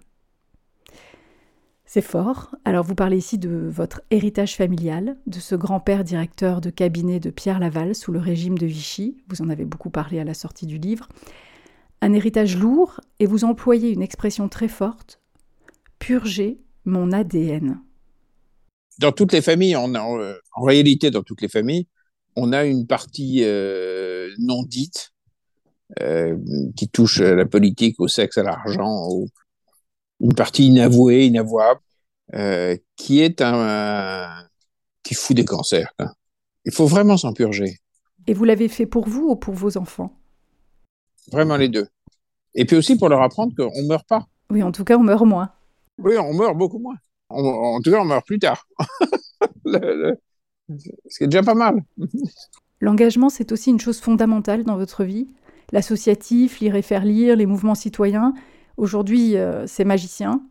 C'est 1.85 2.01
fort. 2.01 2.55
Alors 2.63 2.85
vous 2.85 2.95
parlez 2.95 3.17
ici 3.17 3.37
de 3.37 3.67
votre 3.69 4.01
héritage 4.11 4.55
familial, 4.55 5.17
de 5.27 5.39
ce 5.39 5.55
grand-père 5.55 6.05
directeur 6.05 6.61
de 6.61 6.69
cabinet 6.69 7.19
de 7.19 7.29
Pierre 7.29 7.59
Laval 7.59 7.95
sous 7.95 8.13
le 8.13 8.19
régime 8.19 8.57
de 8.57 8.65
Vichy. 8.65 9.17
Vous 9.27 9.41
en 9.41 9.49
avez 9.49 9.65
beaucoup 9.65 9.89
parlé 9.89 10.19
à 10.19 10.23
la 10.23 10.33
sortie 10.33 10.65
du 10.65 10.77
livre. 10.77 11.09
Un 12.01 12.13
héritage 12.13 12.57
lourd 12.57 13.01
et 13.19 13.25
vous 13.25 13.43
employez 13.43 13.91
une 13.91 14.01
expression 14.01 14.47
très 14.47 14.69
forte 14.69 15.19
purger 15.99 16.61
mon 16.85 17.11
ADN. 17.11 17.81
Dans 18.99 19.11
toutes 19.11 19.33
les 19.33 19.41
familles, 19.41 19.75
en 19.75 19.91
réalité, 20.63 21.11
dans 21.11 21.23
toutes 21.23 21.41
les 21.41 21.49
familles, 21.49 21.87
on 22.35 22.53
a 22.53 22.65
une 22.65 22.87
partie 22.87 23.43
euh, 23.43 24.29
non 24.39 24.63
dite 24.63 25.11
euh, 26.01 26.37
qui 26.75 26.87
touche 26.87 27.19
à 27.21 27.35
la 27.35 27.45
politique, 27.45 27.99
au 27.99 28.07
sexe, 28.07 28.37
à 28.37 28.43
l'argent, 28.43 29.09
une 30.19 30.33
partie 30.33 30.67
inavouée, 30.67 31.25
inavouable, 31.25 31.81
euh, 32.33 32.77
qui 32.95 33.21
est 33.21 33.41
un, 33.41 34.45
qui 35.03 35.15
fout 35.15 35.35
des 35.35 35.45
cancers. 35.45 35.93
Il 36.65 36.71
faut 36.71 36.85
vraiment 36.85 37.17
s'en 37.17 37.33
purger. 37.33 37.77
Et 38.27 38.33
vous 38.33 38.45
l'avez 38.45 38.67
fait 38.67 38.85
pour 38.85 39.07
vous 39.07 39.29
ou 39.29 39.35
pour 39.35 39.53
vos 39.53 39.77
enfants? 39.77 40.17
Vraiment 41.31 41.57
les 41.57 41.69
deux. 41.69 41.87
Et 42.53 42.65
puis 42.65 42.75
aussi 42.75 42.97
pour 42.97 43.09
leur 43.09 43.21
apprendre 43.21 43.53
qu'on 43.55 43.81
ne 43.81 43.87
meurt 43.87 44.07
pas. 44.07 44.25
Oui, 44.49 44.61
en 44.63 44.71
tout 44.71 44.83
cas, 44.83 44.97
on 44.97 45.03
meurt 45.03 45.25
moins. 45.25 45.51
Oui, 45.97 46.17
on 46.17 46.33
meurt 46.33 46.57
beaucoup 46.57 46.79
moins. 46.79 46.95
en 47.29 47.79
tout 47.81 47.91
cas, 47.91 47.99
on 48.01 48.05
meurt 48.05 48.25
plus 48.25 48.39
tard. 48.39 48.65
le, 49.65 50.17
qui 50.77 51.23
est 51.23 51.27
déjà 51.27 51.43
pas 51.43 51.53
mal. 51.53 51.83
L'engagement, 52.81 53.29
c'est 53.29 53.51
aussi 53.51 53.69
une 53.69 53.79
chose 53.79 53.99
fondamentale 53.99 54.63
dans 54.63 54.75
votre 54.75 55.03
vie. 55.03 55.27
L'associatif, 55.71 56.59
lire 56.59 56.75
et 56.75 56.81
faire 56.81 57.05
lire, 57.05 57.35
les 57.35 57.45
mouvements 57.45 57.75
citoyens. 57.75 58.33
Aujourd'hui, 58.77 59.37
euh, 59.37 59.67
c'est 59.67 59.85
magicien. 59.85 60.41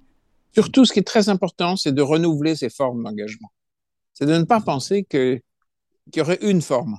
Surtout, 0.53 0.85
ce 0.85 0.93
qui 0.93 1.01
est 1.01 1.07
très 1.07 1.29
important, 1.29 1.77
c'est 1.77 1.93
de 1.93 2.03
renouveler 2.03 2.55
ces 2.57 2.71
formes 2.71 3.03
d'engagement. 3.03 3.51
C'est 4.15 4.27
de 4.27 4.37
ne 4.37 4.45
pas 4.45 4.61
penser 4.61 5.05
qu'il 5.05 5.41
y 6.15 6.21
aurait 6.21 6.39
une 6.43 6.63
forme. 6.63 6.99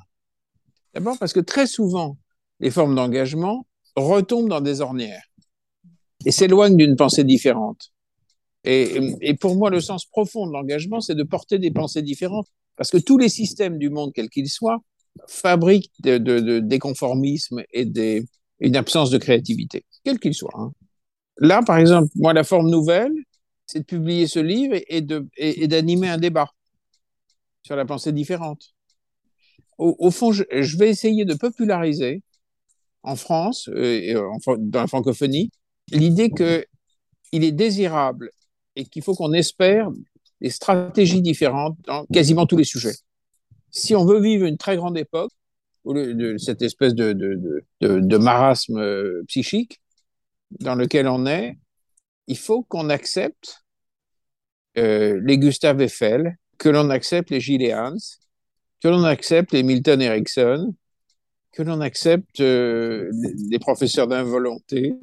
D'abord 0.93 1.17
parce 1.17 1.33
que 1.33 1.39
très 1.39 1.67
souvent, 1.67 2.17
les 2.59 2.71
formes 2.71 2.95
d'engagement 2.95 3.65
retombent 3.95 4.49
dans 4.49 4.61
des 4.61 4.81
ornières 4.81 5.23
et 6.25 6.31
s'éloignent 6.31 6.77
d'une 6.77 6.95
pensée 6.95 7.23
différente. 7.23 7.91
Et, 8.63 9.17
et, 9.21 9.33
pour 9.33 9.55
moi, 9.55 9.71
le 9.71 9.81
sens 9.81 10.05
profond 10.05 10.45
de 10.45 10.51
l'engagement, 10.51 11.01
c'est 11.01 11.15
de 11.15 11.23
porter 11.23 11.57
des 11.57 11.71
pensées 11.71 12.03
différentes. 12.03 12.47
Parce 12.75 12.89
que 12.89 12.97
tous 12.97 13.17
les 13.17 13.29
systèmes 13.29 13.77
du 13.77 13.89
monde, 13.89 14.11
quels 14.13 14.29
qu'ils 14.29 14.49
soient, 14.49 14.79
fabriquent 15.27 15.91
des 15.99 16.79
conformismes 16.79 17.61
et 17.73 18.23
une 18.59 18.75
absence 18.75 19.09
de 19.09 19.17
créativité, 19.17 19.83
quels 20.03 20.19
qu'ils 20.19 20.35
soient. 20.35 20.55
Hein. 20.55 20.71
Là, 21.37 21.61
par 21.63 21.77
exemple, 21.77 22.09
moi, 22.15 22.33
la 22.33 22.43
forme 22.43 22.69
nouvelle, 22.69 23.11
c'est 23.65 23.79
de 23.79 23.85
publier 23.85 24.27
ce 24.27 24.39
livre 24.39 24.75
et, 24.87 25.01
d'animer 25.67 26.09
un 26.09 26.17
débat 26.17 26.49
sur 27.63 27.75
la 27.75 27.85
pensée 27.85 28.11
différente. 28.11 28.73
Au, 29.77 30.11
fond, 30.11 30.31
je, 30.31 30.77
vais 30.77 30.89
essayer 30.89 31.25
de 31.25 31.33
populariser 31.33 32.21
en 33.01 33.15
France, 33.15 33.67
euh, 33.69 34.21
dans 34.59 34.81
la 34.81 34.87
francophonie, 34.87 35.49
l'idée 35.91 36.29
qu'il 36.29 37.43
est 37.43 37.51
désirable 37.51 38.29
et 38.75 38.85
qu'il 38.85 39.01
faut 39.01 39.15
qu'on 39.15 39.33
espère 39.33 39.89
des 40.41 40.49
stratégies 40.49 41.21
différentes 41.21 41.77
dans 41.85 42.05
quasiment 42.07 42.45
tous 42.45 42.57
les 42.57 42.63
sujets. 42.63 42.95
Si 43.69 43.95
on 43.95 44.05
veut 44.05 44.19
vivre 44.19 44.45
une 44.45 44.57
très 44.57 44.75
grande 44.75 44.97
époque, 44.97 45.31
de, 45.85 46.37
cette 46.37 46.61
espèce 46.61 46.93
de, 46.93 47.13
de, 47.13 47.63
de, 47.79 48.17
marasme 48.17 48.77
euh, 48.77 49.23
psychique 49.27 49.81
dans 50.59 50.75
lequel 50.75 51.07
on 51.07 51.25
est, 51.25 51.57
il 52.27 52.37
faut 52.37 52.63
qu'on 52.63 52.89
accepte 52.89 53.63
euh, 54.77 55.19
les 55.23 55.37
Gustave 55.37 55.81
Eiffel, 55.81 56.37
que 56.57 56.69
l'on 56.69 56.89
accepte 56.89 57.31
les 57.31 57.39
Gilles 57.39 57.73
Hans, 57.73 57.97
que 58.81 58.87
l'on 58.87 59.03
accepte 59.03 59.53
les 59.53 59.63
Milton 59.63 60.01
Erickson, 60.01 60.75
que 61.51 61.63
l'on 61.63 61.81
accepte 61.81 62.39
euh, 62.39 63.11
les 63.49 63.59
professeurs 63.59 64.07
d'involonté, 64.07 64.93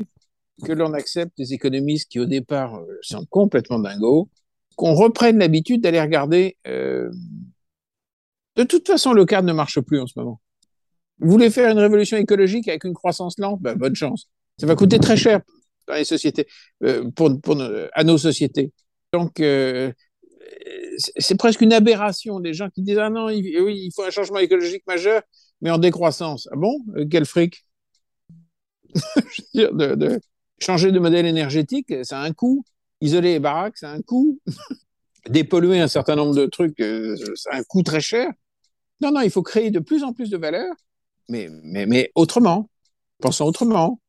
que 0.65 0.73
l'on 0.73 0.93
accepte 0.93 1.33
les 1.39 1.53
économistes 1.55 2.11
qui 2.11 2.21
au 2.21 2.25
départ 2.25 2.81
sont 3.03 3.27
complètement 3.27 3.79
dingos, 3.79 4.29
qu'on 4.79 4.95
reprenne 4.95 5.39
l'habitude 5.41 5.83
d'aller 5.83 6.01
regarder. 6.01 6.57
Euh, 6.69 7.11
de 8.55 8.63
toute 8.63 8.87
façon, 8.87 9.13
le 9.13 9.25
cadre 9.27 9.49
ne 9.49 9.53
marche 9.53 9.81
plus 9.81 10.01
en 10.01 10.07
ce 10.07 10.13
moment. 10.17 10.41
Vous 11.19 11.33
voulez 11.33 11.51
faire 11.51 11.73
une 11.73 11.81
révolution 11.81 12.17
écologique 12.17 12.69
avec 12.69 12.85
une 12.85 12.95
croissance 12.95 13.39
lente? 13.41 13.61
Ben, 13.61 13.75
Bonne 13.75 13.97
chance. 13.97 14.29
Ça 14.57 14.67
va 14.67 14.77
coûter 14.77 15.01
très 15.01 15.17
cher 15.17 15.41
dans 15.89 15.95
euh, 16.85 17.11
pour, 17.11 17.61
à 17.93 18.05
nos 18.05 18.19
sociétés. 18.19 18.73
Donc, 19.13 19.41
euh, 19.41 19.93
c'est 21.17 21.37
presque 21.37 21.61
une 21.61 21.73
aberration 21.73 22.39
des 22.39 22.55
gens 22.55 22.71
qui 22.71 22.83
disent 22.83 22.99
Ah 22.99 23.11
non, 23.11 23.27
oui, 23.27 23.41
il 23.43 23.91
faut 23.93 24.05
un 24.05 24.11
changement 24.11 24.39
écologique 24.39 24.87
majeur, 24.87 25.23
mais 25.61 25.71
en 25.71 25.79
décroissance. 25.79 26.49
Ah 26.53 26.57
bon? 26.57 26.79
Quel 27.11 27.25
fric? 27.25 27.65
De, 29.55 30.21
changer 30.61 30.93
de 30.93 30.99
modèle 31.01 31.27
énergétique, 31.27 31.93
ça 32.05 32.21
a 32.21 32.25
un 32.25 32.33
coût 32.33 32.65
isoler 33.01 33.35
les 33.35 33.41
baraques, 33.41 33.77
c'est 33.77 33.87
un 33.87 34.03
coût. 34.03 34.39
Dépolluer 35.29 35.81
un 35.81 35.89
certain 35.89 36.17
nombre 36.17 36.35
de 36.35 36.47
trucs, 36.47 36.81
euh, 36.81 37.17
c'est 37.35 37.53
un 37.53 37.63
coût 37.63 37.83
très 37.83 38.01
cher. 38.01 38.31
Non, 39.01 39.13
non, 39.13 39.21
il 39.21 39.31
faut 39.31 39.43
créer 39.43 39.71
de 39.71 39.79
plus 39.79 40.03
en 40.03 40.13
plus 40.13 40.31
de 40.31 40.37
valeur, 40.37 40.75
mais, 41.29 41.49
mais, 41.65 41.87
mais 41.87 42.11
autrement. 42.15 42.69
Pensons 43.21 43.45
autrement. 43.45 44.01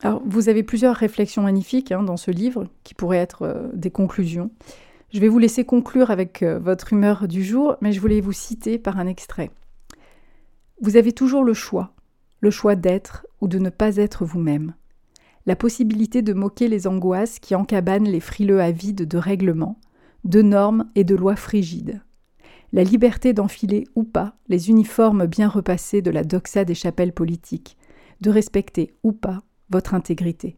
Alors, 0.00 0.22
vous 0.24 0.48
avez 0.48 0.62
plusieurs 0.62 0.96
réflexions 0.96 1.42
magnifiques 1.42 1.92
hein, 1.92 2.02
dans 2.02 2.16
ce 2.16 2.30
livre 2.30 2.68
qui 2.82 2.94
pourraient 2.94 3.18
être 3.18 3.42
euh, 3.42 3.68
des 3.72 3.90
conclusions. 3.90 4.50
Je 5.12 5.20
vais 5.20 5.28
vous 5.28 5.38
laisser 5.38 5.64
conclure 5.64 6.10
avec 6.10 6.42
euh, 6.42 6.58
votre 6.58 6.92
humeur 6.92 7.28
du 7.28 7.44
jour, 7.44 7.76
mais 7.80 7.92
je 7.92 8.00
voulais 8.00 8.20
vous 8.20 8.32
citer 8.32 8.78
par 8.78 8.98
un 8.98 9.06
extrait. 9.06 9.50
Vous 10.80 10.96
avez 10.96 11.12
toujours 11.12 11.44
le 11.44 11.54
choix, 11.54 11.94
le 12.40 12.50
choix 12.50 12.74
d'être 12.74 13.26
ou 13.40 13.48
de 13.48 13.58
ne 13.58 13.70
pas 13.70 13.96
être 13.96 14.24
vous-même 14.24 14.74
la 15.46 15.56
possibilité 15.56 16.22
de 16.22 16.32
moquer 16.32 16.68
les 16.68 16.86
angoisses 16.86 17.38
qui 17.38 17.54
encabanent 17.54 18.08
les 18.08 18.20
frileux 18.20 18.60
avides 18.60 19.06
de 19.06 19.18
règlements, 19.18 19.80
de 20.24 20.42
normes 20.42 20.90
et 20.94 21.04
de 21.04 21.14
lois 21.14 21.36
frigides. 21.36 22.00
La 22.72 22.84
liberté 22.84 23.32
d'enfiler 23.32 23.84
ou 23.94 24.04
pas 24.04 24.36
les 24.48 24.70
uniformes 24.70 25.26
bien 25.26 25.48
repassés 25.48 26.00
de 26.00 26.10
la 26.10 26.24
doxa 26.24 26.64
des 26.64 26.74
chapelles 26.74 27.12
politiques, 27.12 27.76
de 28.20 28.30
respecter 28.30 28.94
ou 29.02 29.12
pas 29.12 29.42
votre 29.68 29.94
intégrité. 29.94 30.56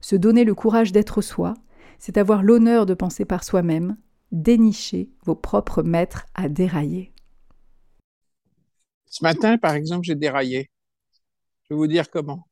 Se 0.00 0.16
donner 0.16 0.44
le 0.44 0.54
courage 0.54 0.90
d'être 0.90 1.22
soi, 1.22 1.54
c'est 1.98 2.18
avoir 2.18 2.42
l'honneur 2.42 2.86
de 2.86 2.94
penser 2.94 3.24
par 3.24 3.44
soi-même, 3.44 3.96
dénicher 4.32 5.10
vos 5.24 5.36
propres 5.36 5.82
maîtres 5.82 6.26
à 6.34 6.48
dérailler. 6.48 7.12
Ce 9.06 9.22
matin, 9.22 9.58
par 9.58 9.74
exemple, 9.74 10.04
j'ai 10.04 10.16
déraillé. 10.16 10.70
Je 11.62 11.74
vais 11.74 11.78
vous 11.78 11.86
dire 11.86 12.10
comment 12.10 12.48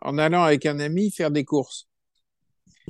en 0.00 0.18
allant 0.18 0.42
avec 0.42 0.66
un 0.66 0.78
ami 0.80 1.10
faire 1.10 1.30
des 1.30 1.44
courses. 1.44 1.88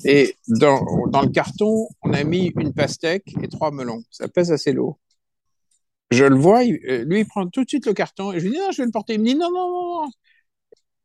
Et 0.05 0.37
dans, 0.47 0.81
le 1.23 1.31
carton, 1.31 1.89
on 2.03 2.13
a 2.13 2.23
mis 2.25 2.53
une 2.57 2.73
pastèque 2.73 3.35
et 3.43 3.49
trois 3.49 3.71
melons. 3.71 4.03
Ça 4.11 4.29
pèse 4.29 4.53
assez 4.53 4.73
lourd. 4.73 4.99
Je 6.11 6.25
le 6.25 6.37
vois, 6.37 6.63
euh, 6.63 7.05
lui, 7.05 7.21
il 7.21 7.27
prend 7.27 7.47
tout 7.49 7.65
de 7.65 7.69
suite 7.69 7.85
le 7.85 7.93
carton 7.93 8.33
je 8.33 8.39
lui 8.39 8.51
dis 8.51 8.59
non, 8.59 8.71
je 8.71 8.79
vais 8.79 8.87
le 8.87 8.93
porter. 8.93 9.15
Il 9.15 9.21
me 9.21 9.27
dit 9.27 9.35
non, 9.35 9.51
non, 9.53 9.71
non, 9.71 10.03
non. 10.05 10.11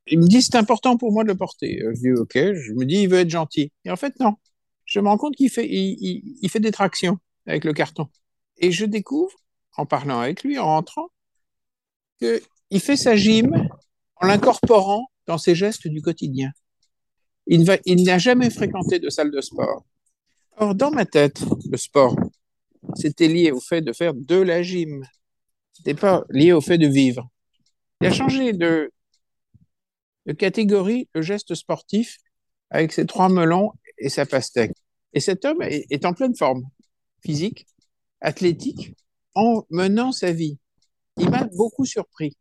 Il 0.08 0.20
me 0.20 0.28
dit 0.28 0.42
c'est 0.42 0.56
important 0.56 0.98
pour 0.98 1.12
moi 1.12 1.24
de 1.24 1.30
le 1.30 1.38
porter. 1.38 1.82
Je 1.82 2.00
dis 2.00 2.12
ok, 2.12 2.34
je 2.36 2.74
me 2.74 2.86
dis 2.86 3.02
il 3.04 3.10
veut 3.10 3.20
être 3.20 3.30
gentil. 3.30 3.72
Et 3.86 3.92
en 3.92 3.96
fait, 3.96 4.14
non. 4.20 4.36
Je 4.86 5.00
me 5.00 5.08
rends 5.08 5.18
compte 5.18 5.36
qu'il 5.36 5.50
fait, 5.50 5.68
il 5.70 6.50
fait 6.50 6.60
des 6.60 6.72
tractions 6.72 7.18
avec 7.48 7.64
le 7.64 7.74
carton. 7.74 8.08
Et 8.58 8.72
je 8.72 8.86
découvre, 8.86 9.34
en 9.78 9.86
parlant 9.86 10.20
avec 10.20 10.44
lui, 10.44 10.60
en 10.60 10.66
rentrant, 10.66 11.10
qu'il 12.20 12.80
fait 12.80 12.98
sa 12.98 13.16
gym 13.16 13.70
en 14.18 14.28
l'incorporant 14.28 15.08
dans 15.28 15.38
ses 15.38 15.56
gestes 15.56 15.88
du 15.88 16.02
quotidien. 16.02 16.52
Il, 17.48 17.64
n'a 18.04 18.18
jamais 18.18 18.50
fréquenté 18.50 19.00
de 19.00 19.10
salle 19.10 19.32
de 19.32 19.42
sport. 19.42 19.86
Or, 20.58 20.76
dans 20.76 20.92
ma 20.92 21.06
tête, 21.06 21.44
le 21.70 21.78
sport, 21.78 22.16
c'était 22.96 23.28
lié 23.28 23.52
au 23.52 23.60
fait 23.60 23.82
de 23.82 23.92
faire 23.92 24.14
de 24.14 24.36
la 24.36 24.64
gym. 24.64 25.04
C'était 25.74 25.96
pas 25.96 26.24
lié 26.30 26.54
au 26.54 26.62
fait 26.62 26.78
de 26.78 26.88
vivre. 26.88 27.30
Il 28.02 28.08
a 28.08 28.12
changé 28.12 28.54
de, 28.54 28.92
de 30.26 30.34
catégorie 30.34 31.10
le 31.14 31.22
geste 31.22 31.56
sportif 31.56 32.18
avec 32.70 32.92
ses 32.94 33.06
trois 33.06 33.30
melons 33.30 33.72
et 33.98 34.10
sa 34.10 34.26
pastèque. 34.26 34.76
Et 35.14 35.20
cet 35.20 35.46
homme 35.46 35.62
est 35.62 36.06
en 36.06 36.14
pleine 36.14 36.36
forme 36.36 36.64
physique, 37.24 37.68
athlétique, 38.22 38.96
en 39.36 39.64
menant 39.70 40.12
sa 40.12 40.32
vie. 40.32 40.58
Il 41.18 41.30
m'a 41.30 41.46
beaucoup 41.56 41.86
surpris. 41.86 42.36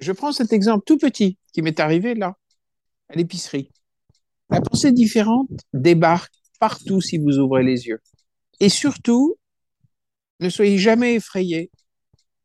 Je 0.00 0.12
prends 0.12 0.32
cet 0.32 0.52
exemple 0.52 0.84
tout 0.86 0.98
petit 0.98 1.38
qui 1.52 1.62
m'est 1.62 1.80
arrivé 1.80 2.14
là, 2.14 2.36
à 3.08 3.14
l'épicerie. 3.14 3.70
La 4.50 4.60
pensée 4.60 4.92
différente 4.92 5.48
débarque 5.72 6.34
partout 6.60 7.00
si 7.00 7.18
vous 7.18 7.38
ouvrez 7.38 7.62
les 7.62 7.86
yeux. 7.86 8.00
Et 8.60 8.68
surtout, 8.68 9.36
ne 10.40 10.48
soyez 10.48 10.78
jamais 10.78 11.14
effrayés. 11.14 11.70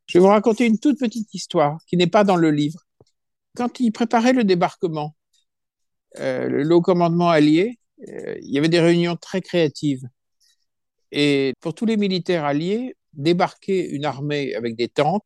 Je 0.06 0.18
vais 0.18 0.22
vous 0.22 0.30
raconter 0.30 0.66
une 0.66 0.80
toute 0.80 1.00
petite 1.00 1.34
histoire 1.34 1.80
qui 1.88 1.98
n'est 1.98 2.08
pas 2.08 2.24
dans 2.24 2.36
le 2.36 2.52
livre. 2.52 2.80
Quand 3.56 3.80
il 3.80 3.92
préparait 3.92 4.34
le 4.34 4.44
débarquement, 4.44 5.16
euh, 6.18 6.48
le 6.48 6.76
haut 6.76 6.82
commandement 6.82 7.30
allié, 7.30 7.80
euh, 8.08 8.36
il 8.42 8.52
y 8.52 8.58
avait 8.58 8.70
des 8.70 8.80
réunions 8.80 9.16
très 9.16 9.42
créatives. 9.42 10.04
Et 11.12 11.54
pour 11.60 11.74
tous 11.74 11.86
les 11.86 11.98
militaires 11.98 12.46
alliés, 12.46 12.96
débarquer 13.14 13.90
une 13.90 14.06
armée 14.06 14.56
avec 14.56 14.76
des 14.76 14.88
tanks 14.88 15.24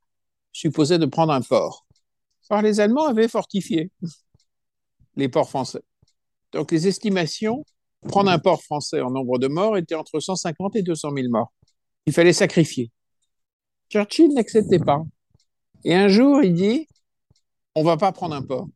supposait 0.51 0.99
de 0.99 1.05
prendre 1.05 1.33
un 1.33 1.41
port. 1.41 1.82
Les 2.61 2.79
Allemands 2.79 3.07
avaient 3.07 3.27
fortifié 3.27 3.91
les 5.15 5.29
ports 5.29 5.49
français. 5.49 5.81
Donc, 6.51 6.71
les 6.71 6.87
estimations, 6.87 7.65
prendre 8.07 8.29
un 8.29 8.39
port 8.39 8.61
français 8.63 9.01
en 9.01 9.11
nombre 9.11 9.39
de 9.39 9.47
morts 9.47 9.77
était 9.77 9.95
entre 9.95 10.19
150 10.19 10.75
et 10.75 10.83
200 10.83 11.11
000 11.15 11.29
morts. 11.29 11.51
Il 12.05 12.13
fallait 12.13 12.33
sacrifier. 12.33 12.91
Churchill 13.89 14.33
n'acceptait 14.33 14.79
pas. 14.79 15.01
Et 15.83 15.95
un 15.95 16.07
jour, 16.07 16.43
il 16.43 16.53
dit, 16.53 16.87
on 17.75 17.83
va 17.83 17.97
pas 17.97 18.11
prendre 18.11 18.35
un 18.35 18.41
port, 18.41 18.67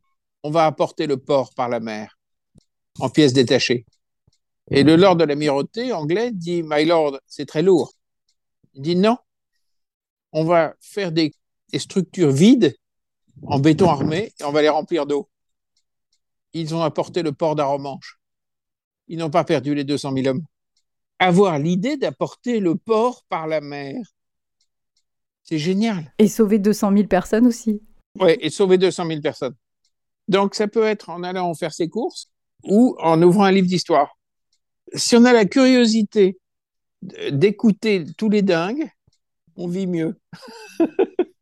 on 0.42 0.50
va 0.50 0.66
apporter 0.66 1.06
le 1.06 1.16
port 1.16 1.52
par 1.54 1.68
la 1.68 1.80
mer, 1.80 2.18
en 2.98 3.08
pièces 3.08 3.32
détachées. 3.32 3.86
Et 4.70 4.82
le 4.82 4.96
lord 4.96 5.16
de 5.16 5.24
l'amirauté 5.24 5.92
anglais 5.92 6.30
dit, 6.32 6.62
My 6.62 6.84
lord, 6.84 7.18
c'est 7.26 7.46
très 7.46 7.62
lourd. 7.62 7.92
Il 8.74 8.82
dit, 8.82 8.96
non, 8.96 9.16
on 10.32 10.44
va 10.44 10.74
faire 10.80 11.10
des 11.10 11.32
structures 11.78 12.30
vides 12.30 12.76
en 13.46 13.58
béton 13.58 13.88
armé 13.88 14.32
et 14.38 14.44
on 14.44 14.52
va 14.52 14.62
les 14.62 14.68
remplir 14.68 15.06
d'eau. 15.06 15.28
Ils 16.52 16.74
ont 16.74 16.82
apporté 16.82 17.22
le 17.22 17.32
port 17.32 17.54
d'Aromanche. 17.54 18.18
Ils 19.08 19.18
n'ont 19.18 19.30
pas 19.30 19.44
perdu 19.44 19.74
les 19.74 19.84
200 19.84 20.12
000 20.14 20.26
hommes. 20.28 20.44
Avoir 21.18 21.58
l'idée 21.58 21.96
d'apporter 21.96 22.60
le 22.60 22.76
port 22.76 23.24
par 23.28 23.46
la 23.46 23.60
mer, 23.60 23.96
c'est 25.42 25.58
génial. 25.58 26.12
Et 26.18 26.28
sauver 26.28 26.58
200 26.58 26.92
000 26.92 27.06
personnes 27.06 27.46
aussi. 27.46 27.80
Oui, 28.20 28.36
et 28.40 28.50
sauver 28.50 28.78
200 28.78 29.06
000 29.06 29.20
personnes. 29.20 29.54
Donc, 30.28 30.54
ça 30.54 30.68
peut 30.68 30.84
être 30.84 31.08
en 31.08 31.22
allant 31.22 31.54
faire 31.54 31.72
ses 31.72 31.88
courses 31.88 32.30
ou 32.64 32.96
en 33.00 33.20
ouvrant 33.22 33.44
un 33.44 33.52
livre 33.52 33.66
d'histoire. 33.66 34.18
Si 34.94 35.16
on 35.16 35.24
a 35.24 35.32
la 35.32 35.46
curiosité 35.46 36.38
d'écouter 37.30 38.04
tous 38.16 38.28
les 38.28 38.42
dingues, 38.42 38.90
on 39.56 39.68
vit 39.68 39.86
mieux. 39.86 40.20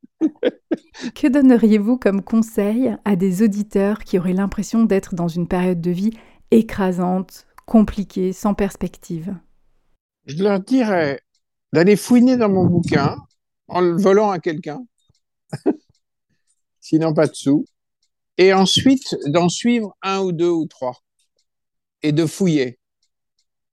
que 1.15 1.29
donneriez-vous 1.29 1.99
comme 1.99 2.23
conseil 2.23 2.97
à 3.05 3.17
des 3.17 3.43
auditeurs 3.43 4.05
qui 4.05 4.19
auraient 4.19 4.33
l'impression 4.33 4.85
d'être 4.85 5.15
dans 5.15 5.29
une 5.29 5.49
période 5.49 5.81
de 5.81 5.91
vie 5.91 6.13
écrasante, 6.51 7.47
compliquée, 7.67 8.33
sans 8.33 8.55
perspective? 8.55 9.37
Je 10.27 10.43
leur 10.43 10.61
dirais 10.61 11.21
d'aller 11.73 11.97
fouiner 11.97 12.37
dans 12.37 12.49
mon 12.49 12.67
bouquin 12.67 13.17
en 13.69 13.81
le 13.81 13.97
volant 13.97 14.31
à 14.31 14.39
quelqu'un, 14.39 14.85
sinon 16.81 17.13
pas 17.13 17.27
de 17.27 17.35
sous, 17.35 17.65
et 18.39 18.53
ensuite 18.53 19.17
d'en 19.27 19.49
suivre 19.49 19.97
un 20.03 20.21
ou 20.21 20.33
deux 20.33 20.51
ou 20.51 20.67
trois, 20.67 21.03
et 22.03 22.13
de 22.13 22.27
fouiller. 22.27 22.79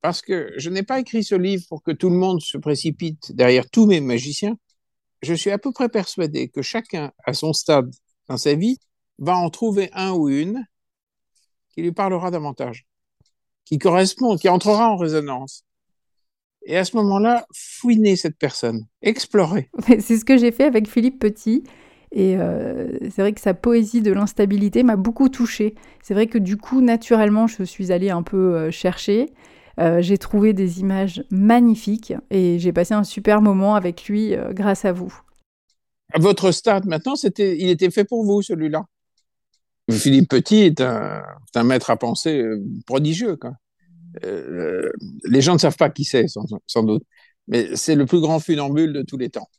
Parce 0.01 0.21
que 0.21 0.51
je 0.57 0.69
n'ai 0.69 0.83
pas 0.83 0.99
écrit 0.99 1.23
ce 1.23 1.35
livre 1.35 1.63
pour 1.69 1.81
que 1.81 1.91
tout 1.91 2.09
le 2.09 2.17
monde 2.17 2.41
se 2.41 2.57
précipite 2.57 3.31
derrière 3.33 3.69
tous 3.69 3.85
mes 3.85 4.01
magiciens. 4.01 4.57
Je 5.23 5.33
suis 5.33 5.51
à 5.51 5.57
peu 5.57 5.71
près 5.71 5.87
persuadé 5.87 6.49
que 6.49 6.61
chacun, 6.61 7.11
à 7.25 7.33
son 7.33 7.53
stade 7.53 7.89
dans 8.27 8.37
sa 8.37 8.55
vie, 8.55 8.77
va 9.19 9.35
en 9.35 9.49
trouver 9.49 9.89
un 9.93 10.11
ou 10.11 10.27
une 10.29 10.65
qui 11.69 11.81
lui 11.81 11.93
parlera 11.93 12.29
davantage, 12.29 12.85
qui 13.65 13.77
correspond, 13.77 14.35
qui 14.35 14.49
entrera 14.49 14.89
en 14.89 14.97
résonance. 14.97 15.65
Et 16.65 16.77
à 16.77 16.83
ce 16.83 16.95
moment-là, 16.97 17.45
fouiner 17.53 18.17
cette 18.17 18.37
personne, 18.37 18.85
explorer. 19.01 19.69
C'est 19.99 20.17
ce 20.17 20.25
que 20.25 20.37
j'ai 20.37 20.51
fait 20.51 20.65
avec 20.65 20.87
Philippe 20.89 21.19
Petit. 21.19 21.63
Et 22.15 22.37
euh, 22.37 22.89
c'est 23.09 23.23
vrai 23.23 23.33
que 23.33 23.41
sa 23.41 23.55
poésie 23.55 24.03
de 24.03 24.11
l'instabilité 24.11 24.83
m'a 24.83 24.97
beaucoup 24.97 25.29
touchée. 25.29 25.73
C'est 26.03 26.13
vrai 26.13 26.27
que 26.27 26.37
du 26.37 26.57
coup, 26.57 26.79
naturellement, 26.79 27.47
je 27.47 27.63
suis 27.63 27.91
allée 27.91 28.11
un 28.11 28.21
peu 28.21 28.55
euh, 28.55 28.71
chercher. 28.71 29.33
Euh, 29.79 30.01
j'ai 30.01 30.17
trouvé 30.17 30.53
des 30.53 30.79
images 30.79 31.23
magnifiques 31.31 32.13
et 32.29 32.59
j'ai 32.59 32.71
passé 32.71 32.93
un 32.93 33.03
super 33.03 33.41
moment 33.41 33.75
avec 33.75 34.05
lui 34.05 34.35
grâce 34.51 34.85
à 34.85 34.91
vous. 34.91 35.13
Votre 36.15 36.51
stade 36.51 36.85
maintenant, 36.85 37.15
c'était, 37.15 37.57
il 37.57 37.69
était 37.69 37.89
fait 37.89 38.03
pour 38.03 38.23
vous 38.23 38.41
celui-là. 38.41 38.85
Philippe 39.91 40.29
Petit 40.29 40.61
est 40.61 40.81
un, 40.81 41.23
maître 41.63 41.89
à 41.89 41.97
penser 41.97 42.43
prodigieux. 42.85 43.37
Euh, 44.23 44.91
les 45.25 45.41
gens 45.41 45.53
ne 45.53 45.59
savent 45.59 45.75
pas 45.75 45.89
qui 45.89 46.03
c'est, 46.03 46.27
sans, 46.27 46.83
doute, 46.83 47.03
mais 47.47 47.75
c'est 47.75 47.95
le 47.95 48.05
plus 48.05 48.21
grand 48.21 48.39
funambule 48.39 48.93
de 48.93 49.01
tous 49.01 49.17
les 49.17 49.29
temps. 49.29 49.49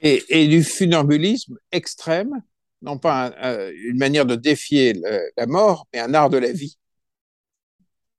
Et, 0.00 0.46
du 0.48 0.62
funambulisme 0.62 1.56
extrême, 1.72 2.42
non 2.82 2.98
pas 2.98 3.34
une 3.88 3.96
manière 3.96 4.26
de 4.26 4.36
défier 4.36 4.94
la 5.36 5.46
mort, 5.46 5.86
mais 5.92 6.00
un 6.00 6.12
art 6.12 6.28
de 6.28 6.38
la 6.38 6.52
vie. 6.52 6.76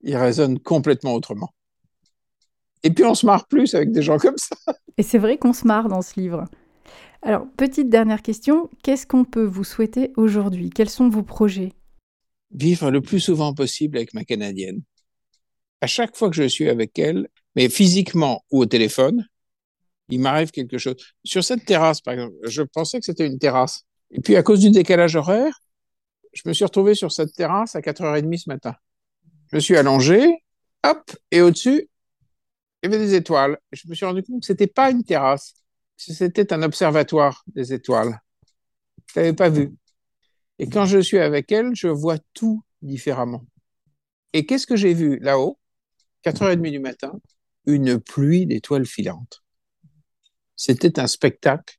Il 0.05 0.15
résonne 0.15 0.59
complètement 0.59 1.13
autrement. 1.13 1.53
Et 2.83 2.91
puis 2.91 3.03
on 3.03 3.15
se 3.15 3.25
marre 3.25 3.47
plus 3.47 3.75
avec 3.75 3.91
des 3.91 4.01
gens 4.01 4.17
comme 4.17 4.37
ça. 4.37 4.55
Et 4.97 5.03
c'est 5.03 5.17
vrai 5.17 5.37
qu'on 5.37 5.53
se 5.53 5.67
marre 5.67 5.89
dans 5.89 6.01
ce 6.01 6.17
livre. 6.17 6.45
Alors, 7.21 7.45
petite 7.57 7.89
dernière 7.89 8.21
question, 8.21 8.69
qu'est-ce 8.83 9.05
qu'on 9.05 9.25
peut 9.25 9.43
vous 9.43 9.63
souhaiter 9.63 10.13
aujourd'hui? 10.15 10.69
Quels 10.69 10.89
sont 10.89 11.09
vos 11.09 11.23
projets? 11.23 11.73
Vivre 12.51 12.91
le 12.91 13.01
plus 13.01 13.19
souvent 13.19 13.53
possible 13.53 13.97
avec 13.97 14.13
ma 14.13 14.23
Canadienne 14.23 14.81
à 15.85 15.87
chaque 15.87 16.15
fois 16.15 16.29
que 16.29 16.35
je 16.35 16.47
suis 16.47 16.67
avec 16.67 16.97
elle, 16.97 17.27
mais 17.55 17.69
physiquement 17.69 18.43
ou 18.51 18.61
au 18.61 18.65
téléphone, 18.65 19.27
il 20.09 20.19
m'arrive 20.19 20.49
quelque 20.49 20.79
chose. 20.79 20.95
Sur 21.23 21.43
cette 21.43 21.63
terrasse, 21.63 22.01
par 22.01 22.15
exemple, 22.15 22.33
je 22.43 22.63
pensais 22.63 22.99
que 22.99 23.05
c'était 23.05 23.27
une 23.27 23.37
terrasse. 23.37 23.83
Et 24.09 24.19
puis, 24.19 24.35
à 24.35 24.41
cause 24.41 24.59
du 24.61 24.71
décalage 24.71 25.15
horaire, 25.15 25.61
je 26.33 26.41
me 26.45 26.53
suis 26.53 26.65
retrouvé 26.65 26.95
sur 26.95 27.11
cette 27.11 27.33
terrasse 27.33 27.75
à 27.75 27.81
4h30 27.81 28.37
ce 28.37 28.49
matin. 28.49 28.75
Je 29.51 29.55
me 29.55 29.59
suis 29.59 29.77
allongé, 29.77 30.43
hop, 30.83 31.11
et 31.31 31.41
au-dessus, 31.41 31.89
il 32.81 32.91
y 32.91 32.93
avait 32.93 33.03
des 33.03 33.15
étoiles. 33.15 33.57
Je 33.71 33.87
me 33.87 33.95
suis 33.95 34.05
rendu 34.05 34.23
compte 34.23 34.41
que 34.41 34.45
ce 34.45 34.53
n'était 34.53 34.67
pas 34.67 34.91
une 34.91 35.03
terrasse, 35.03 35.53
c'était 35.97 36.51
un 36.53 36.61
observatoire 36.63 37.43
des 37.47 37.73
étoiles. 37.73 38.19
Je 39.07 39.19
l'avais 39.19 39.33
pas 39.33 39.49
vu. 39.49 39.71
Et 40.59 40.69
quand 40.69 40.85
je 40.85 40.99
suis 40.99 41.19
avec 41.19 41.51
elle, 41.51 41.75
je 41.75 41.87
vois 41.87 42.17
tout 42.33 42.63
différemment. 42.81 43.45
Et 44.33 44.45
qu'est-ce 44.45 44.67
que 44.67 44.75
j'ai 44.75 44.93
vu 44.93 45.19
là-haut? 45.19 45.57
4h30 46.23 46.71
du 46.71 46.79
matin, 46.79 47.13
une 47.65 47.99
pluie 47.99 48.45
d'étoiles 48.45 48.85
filantes. 48.85 49.43
C'était 50.55 50.99
un 50.99 51.07
spectacle 51.07 51.77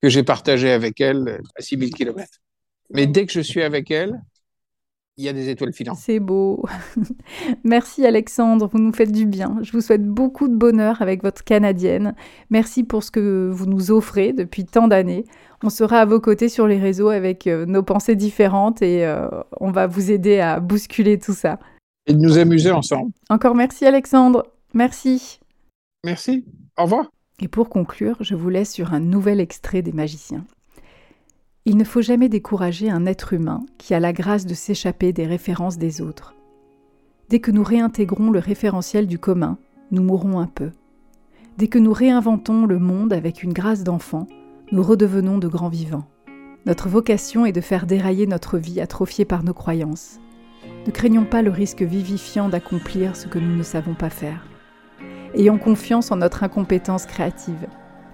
que 0.00 0.08
j'ai 0.08 0.22
partagé 0.22 0.70
avec 0.70 1.00
elle 1.00 1.40
à 1.56 1.62
6000 1.62 1.92
km. 1.92 2.28
Mais 2.90 3.06
dès 3.06 3.26
que 3.26 3.32
je 3.32 3.40
suis 3.40 3.62
avec 3.62 3.90
elle, 3.90 4.20
il 5.16 5.24
y 5.24 5.28
a 5.28 5.32
des 5.32 5.48
étoiles 5.48 5.72
filantes. 5.72 5.98
C'est 6.00 6.20
beau. 6.20 6.64
Merci 7.64 8.04
Alexandre, 8.04 8.68
vous 8.72 8.78
nous 8.78 8.92
faites 8.92 9.12
du 9.12 9.26
bien. 9.26 9.58
Je 9.62 9.72
vous 9.72 9.80
souhaite 9.80 10.04
beaucoup 10.04 10.48
de 10.48 10.56
bonheur 10.56 11.00
avec 11.02 11.22
votre 11.22 11.44
Canadienne. 11.44 12.14
Merci 12.50 12.84
pour 12.84 13.04
ce 13.04 13.10
que 13.10 13.50
vous 13.52 13.66
nous 13.66 13.90
offrez 13.90 14.32
depuis 14.32 14.64
tant 14.64 14.88
d'années. 14.88 15.24
On 15.62 15.70
sera 15.70 16.00
à 16.00 16.04
vos 16.04 16.20
côtés 16.20 16.48
sur 16.48 16.66
les 16.66 16.78
réseaux 16.78 17.08
avec 17.08 17.46
euh, 17.46 17.64
nos 17.64 17.82
pensées 17.82 18.16
différentes 18.16 18.82
et 18.82 19.06
euh, 19.06 19.28
on 19.60 19.70
va 19.70 19.86
vous 19.86 20.10
aider 20.10 20.40
à 20.40 20.60
bousculer 20.60 21.18
tout 21.18 21.32
ça 21.32 21.58
et 22.06 22.12
de 22.12 22.18
nous 22.18 22.38
amuser 22.38 22.70
ensemble. 22.70 23.12
Encore 23.30 23.54
merci 23.54 23.86
Alexandre. 23.86 24.46
Merci. 24.74 25.40
Merci. 26.04 26.44
Au 26.76 26.84
revoir. 26.84 27.10
Et 27.40 27.48
pour 27.48 27.68
conclure, 27.68 28.16
je 28.20 28.34
vous 28.34 28.48
laisse 28.48 28.72
sur 28.72 28.92
un 28.92 29.00
nouvel 29.00 29.40
extrait 29.40 29.82
des 29.82 29.92
magiciens. 29.92 30.44
Il 31.66 31.78
ne 31.78 31.84
faut 31.84 32.02
jamais 32.02 32.28
décourager 32.28 32.90
un 32.90 33.06
être 33.06 33.32
humain 33.32 33.60
qui 33.78 33.94
a 33.94 34.00
la 34.00 34.12
grâce 34.12 34.44
de 34.44 34.52
s'échapper 34.52 35.14
des 35.14 35.24
références 35.24 35.78
des 35.78 36.02
autres. 36.02 36.34
Dès 37.30 37.38
que 37.40 37.50
nous 37.50 37.64
réintégrons 37.64 38.30
le 38.30 38.38
référentiel 38.38 39.06
du 39.06 39.18
commun, 39.18 39.56
nous 39.90 40.02
mourrons 40.02 40.40
un 40.40 40.46
peu. 40.46 40.72
Dès 41.56 41.68
que 41.68 41.78
nous 41.78 41.94
réinventons 41.94 42.66
le 42.66 42.78
monde 42.78 43.14
avec 43.14 43.42
une 43.42 43.54
grâce 43.54 43.82
d'enfant, 43.82 44.26
nous 44.72 44.82
redevenons 44.82 45.38
de 45.38 45.48
grands 45.48 45.70
vivants. 45.70 46.06
Notre 46.66 46.90
vocation 46.90 47.46
est 47.46 47.52
de 47.52 47.62
faire 47.62 47.86
dérailler 47.86 48.26
notre 48.26 48.58
vie 48.58 48.82
atrophiée 48.82 49.24
par 49.24 49.42
nos 49.42 49.54
croyances. 49.54 50.20
Ne 50.86 50.90
craignons 50.90 51.24
pas 51.24 51.40
le 51.40 51.50
risque 51.50 51.82
vivifiant 51.82 52.50
d'accomplir 52.50 53.16
ce 53.16 53.26
que 53.26 53.38
nous 53.38 53.56
ne 53.56 53.62
savons 53.62 53.94
pas 53.94 54.10
faire. 54.10 54.46
Ayons 55.32 55.58
confiance 55.58 56.12
en 56.12 56.16
notre 56.16 56.42
incompétence 56.42 57.06
créative. 57.06 57.66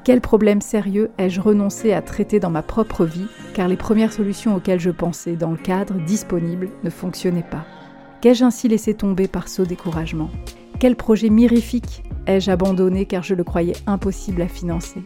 Quel 0.02 0.22
problème 0.22 0.62
sérieux 0.62 1.10
ai-je 1.18 1.42
renoncé 1.42 1.92
à 1.92 2.00
traiter 2.00 2.40
dans 2.40 2.50
ma 2.50 2.62
propre 2.62 3.04
vie 3.04 3.26
car 3.52 3.68
les 3.68 3.76
premières 3.76 4.12
solutions 4.12 4.56
auxquelles 4.56 4.80
je 4.80 4.90
pensais 4.90 5.36
dans 5.36 5.50
le 5.50 5.58
cadre 5.58 5.94
disponible 6.06 6.70
ne 6.82 6.90
fonctionnaient 6.90 7.42
pas. 7.42 7.66
Qu'ai-je 8.22 8.44
ainsi 8.44 8.66
laissé 8.68 8.94
tomber 8.94 9.28
par 9.28 9.48
saut 9.48 9.66
découragement? 9.66 10.30
Quel 10.78 10.96
projet 10.96 11.28
mirifique 11.28 12.02
ai-je 12.26 12.50
abandonné 12.50 13.04
car 13.04 13.22
je 13.22 13.34
le 13.34 13.44
croyais 13.44 13.76
impossible 13.86 14.40
à 14.40 14.48
financer? 14.48 15.02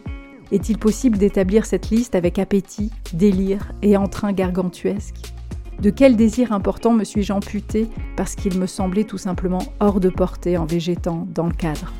Est-il 0.51 0.77
possible 0.77 1.17
d'établir 1.17 1.65
cette 1.65 1.89
liste 1.89 2.15
avec 2.15 2.39
appétit, 2.39 2.91
délire 3.13 3.73
et 3.81 3.97
entrain 3.97 4.31
gargantuesque? 4.31 5.33
De 5.81 5.89
quel 5.89 6.15
désir 6.15 6.53
important 6.53 6.93
me 6.93 7.03
suis-je 7.03 7.33
amputée 7.33 7.89
parce 8.15 8.35
qu'il 8.35 8.57
me 8.57 8.67
semblait 8.67 9.03
tout 9.03 9.17
simplement 9.17 9.63
hors 9.81 9.99
de 9.99 10.09
portée 10.09 10.57
en 10.57 10.65
végétant 10.65 11.27
dans 11.33 11.47
le 11.47 11.53
cadre? 11.53 11.91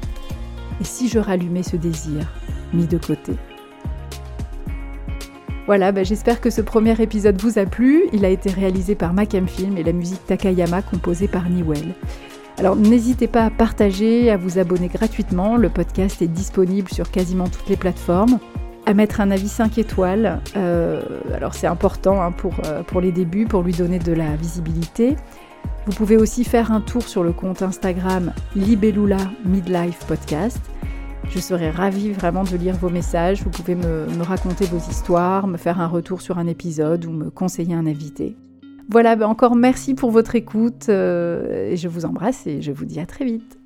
Et 0.79 0.85
si 0.85 1.09
je 1.09 1.19
rallumais 1.19 1.63
ce 1.63 1.75
désir, 1.75 2.31
mis 2.73 2.87
de 2.87 2.97
côté 2.97 3.33
voilà, 5.67 5.91
bah, 5.91 6.03
j'espère 6.03 6.41
que 6.41 6.51
ce 6.51 6.61
premier 6.61 7.01
épisode 7.01 7.41
vous 7.41 7.57
a 7.57 7.65
plu. 7.65 8.03
Il 8.13 8.23
a 8.23 8.29
été 8.29 8.51
réalisé 8.51 8.93
par 8.93 9.13
Macam 9.13 9.47
Film 9.47 9.77
et 9.79 9.83
la 9.83 9.93
musique 9.93 10.23
Takayama 10.27 10.83
composée 10.83 11.27
par 11.27 11.49
Niwell. 11.49 11.95
Alors 12.57 12.75
n'hésitez 12.75 13.27
pas 13.27 13.45
à 13.45 13.49
partager, 13.49 14.29
à 14.29 14.37
vous 14.37 14.59
abonner 14.59 14.87
gratuitement. 14.87 15.57
Le 15.57 15.69
podcast 15.69 16.21
est 16.21 16.27
disponible 16.27 16.89
sur 16.91 17.09
quasiment 17.09 17.47
toutes 17.47 17.67
les 17.67 17.77
plateformes. 17.77 18.37
À 18.85 18.93
mettre 18.93 19.19
un 19.21 19.31
avis 19.31 19.49
5 19.49 19.79
étoiles. 19.79 20.39
Euh, 20.55 21.01
alors 21.33 21.55
c'est 21.55 21.67
important 21.67 22.21
hein, 22.21 22.31
pour, 22.31 22.53
euh, 22.65 22.83
pour 22.83 23.01
les 23.01 23.11
débuts, 23.11 23.45
pour 23.45 23.63
lui 23.63 23.73
donner 23.73 23.97
de 23.97 24.13
la 24.13 24.35
visibilité. 24.35 25.15
Vous 25.87 25.93
pouvez 25.93 26.15
aussi 26.15 26.43
faire 26.43 26.71
un 26.71 26.81
tour 26.81 27.01
sur 27.01 27.23
le 27.23 27.33
compte 27.33 27.63
Instagram 27.63 28.33
Libellula 28.55 29.17
Midlife 29.43 30.05
Podcast. 30.05 30.61
Je 31.29 31.39
serais 31.39 31.69
ravie 31.69 32.11
vraiment 32.11 32.43
de 32.43 32.55
lire 32.55 32.75
vos 32.75 32.89
messages. 32.89 33.41
Vous 33.43 33.49
pouvez 33.49 33.75
me, 33.75 34.21
raconter 34.21 34.65
vos 34.65 34.77
histoires, 34.77 35.47
me 35.47 35.57
faire 35.57 35.81
un 35.81 35.87
retour 35.87 36.21
sur 36.21 36.37
un 36.37 36.47
épisode 36.47 37.05
ou 37.05 37.11
me 37.11 37.29
conseiller 37.29 37.73
un 37.73 37.85
invité. 37.85 38.35
Voilà, 38.89 39.15
ben 39.15 39.27
encore 39.27 39.55
merci 39.55 39.95
pour 39.95 40.11
votre 40.11 40.35
écoute. 40.35 40.87
Euh, 40.89 41.75
je 41.75 41.87
vous 41.87 42.05
embrasse 42.05 42.45
et 42.47 42.61
je 42.61 42.71
vous 42.71 42.85
dis 42.85 42.99
à 42.99 43.05
très 43.05 43.25
vite. 43.25 43.57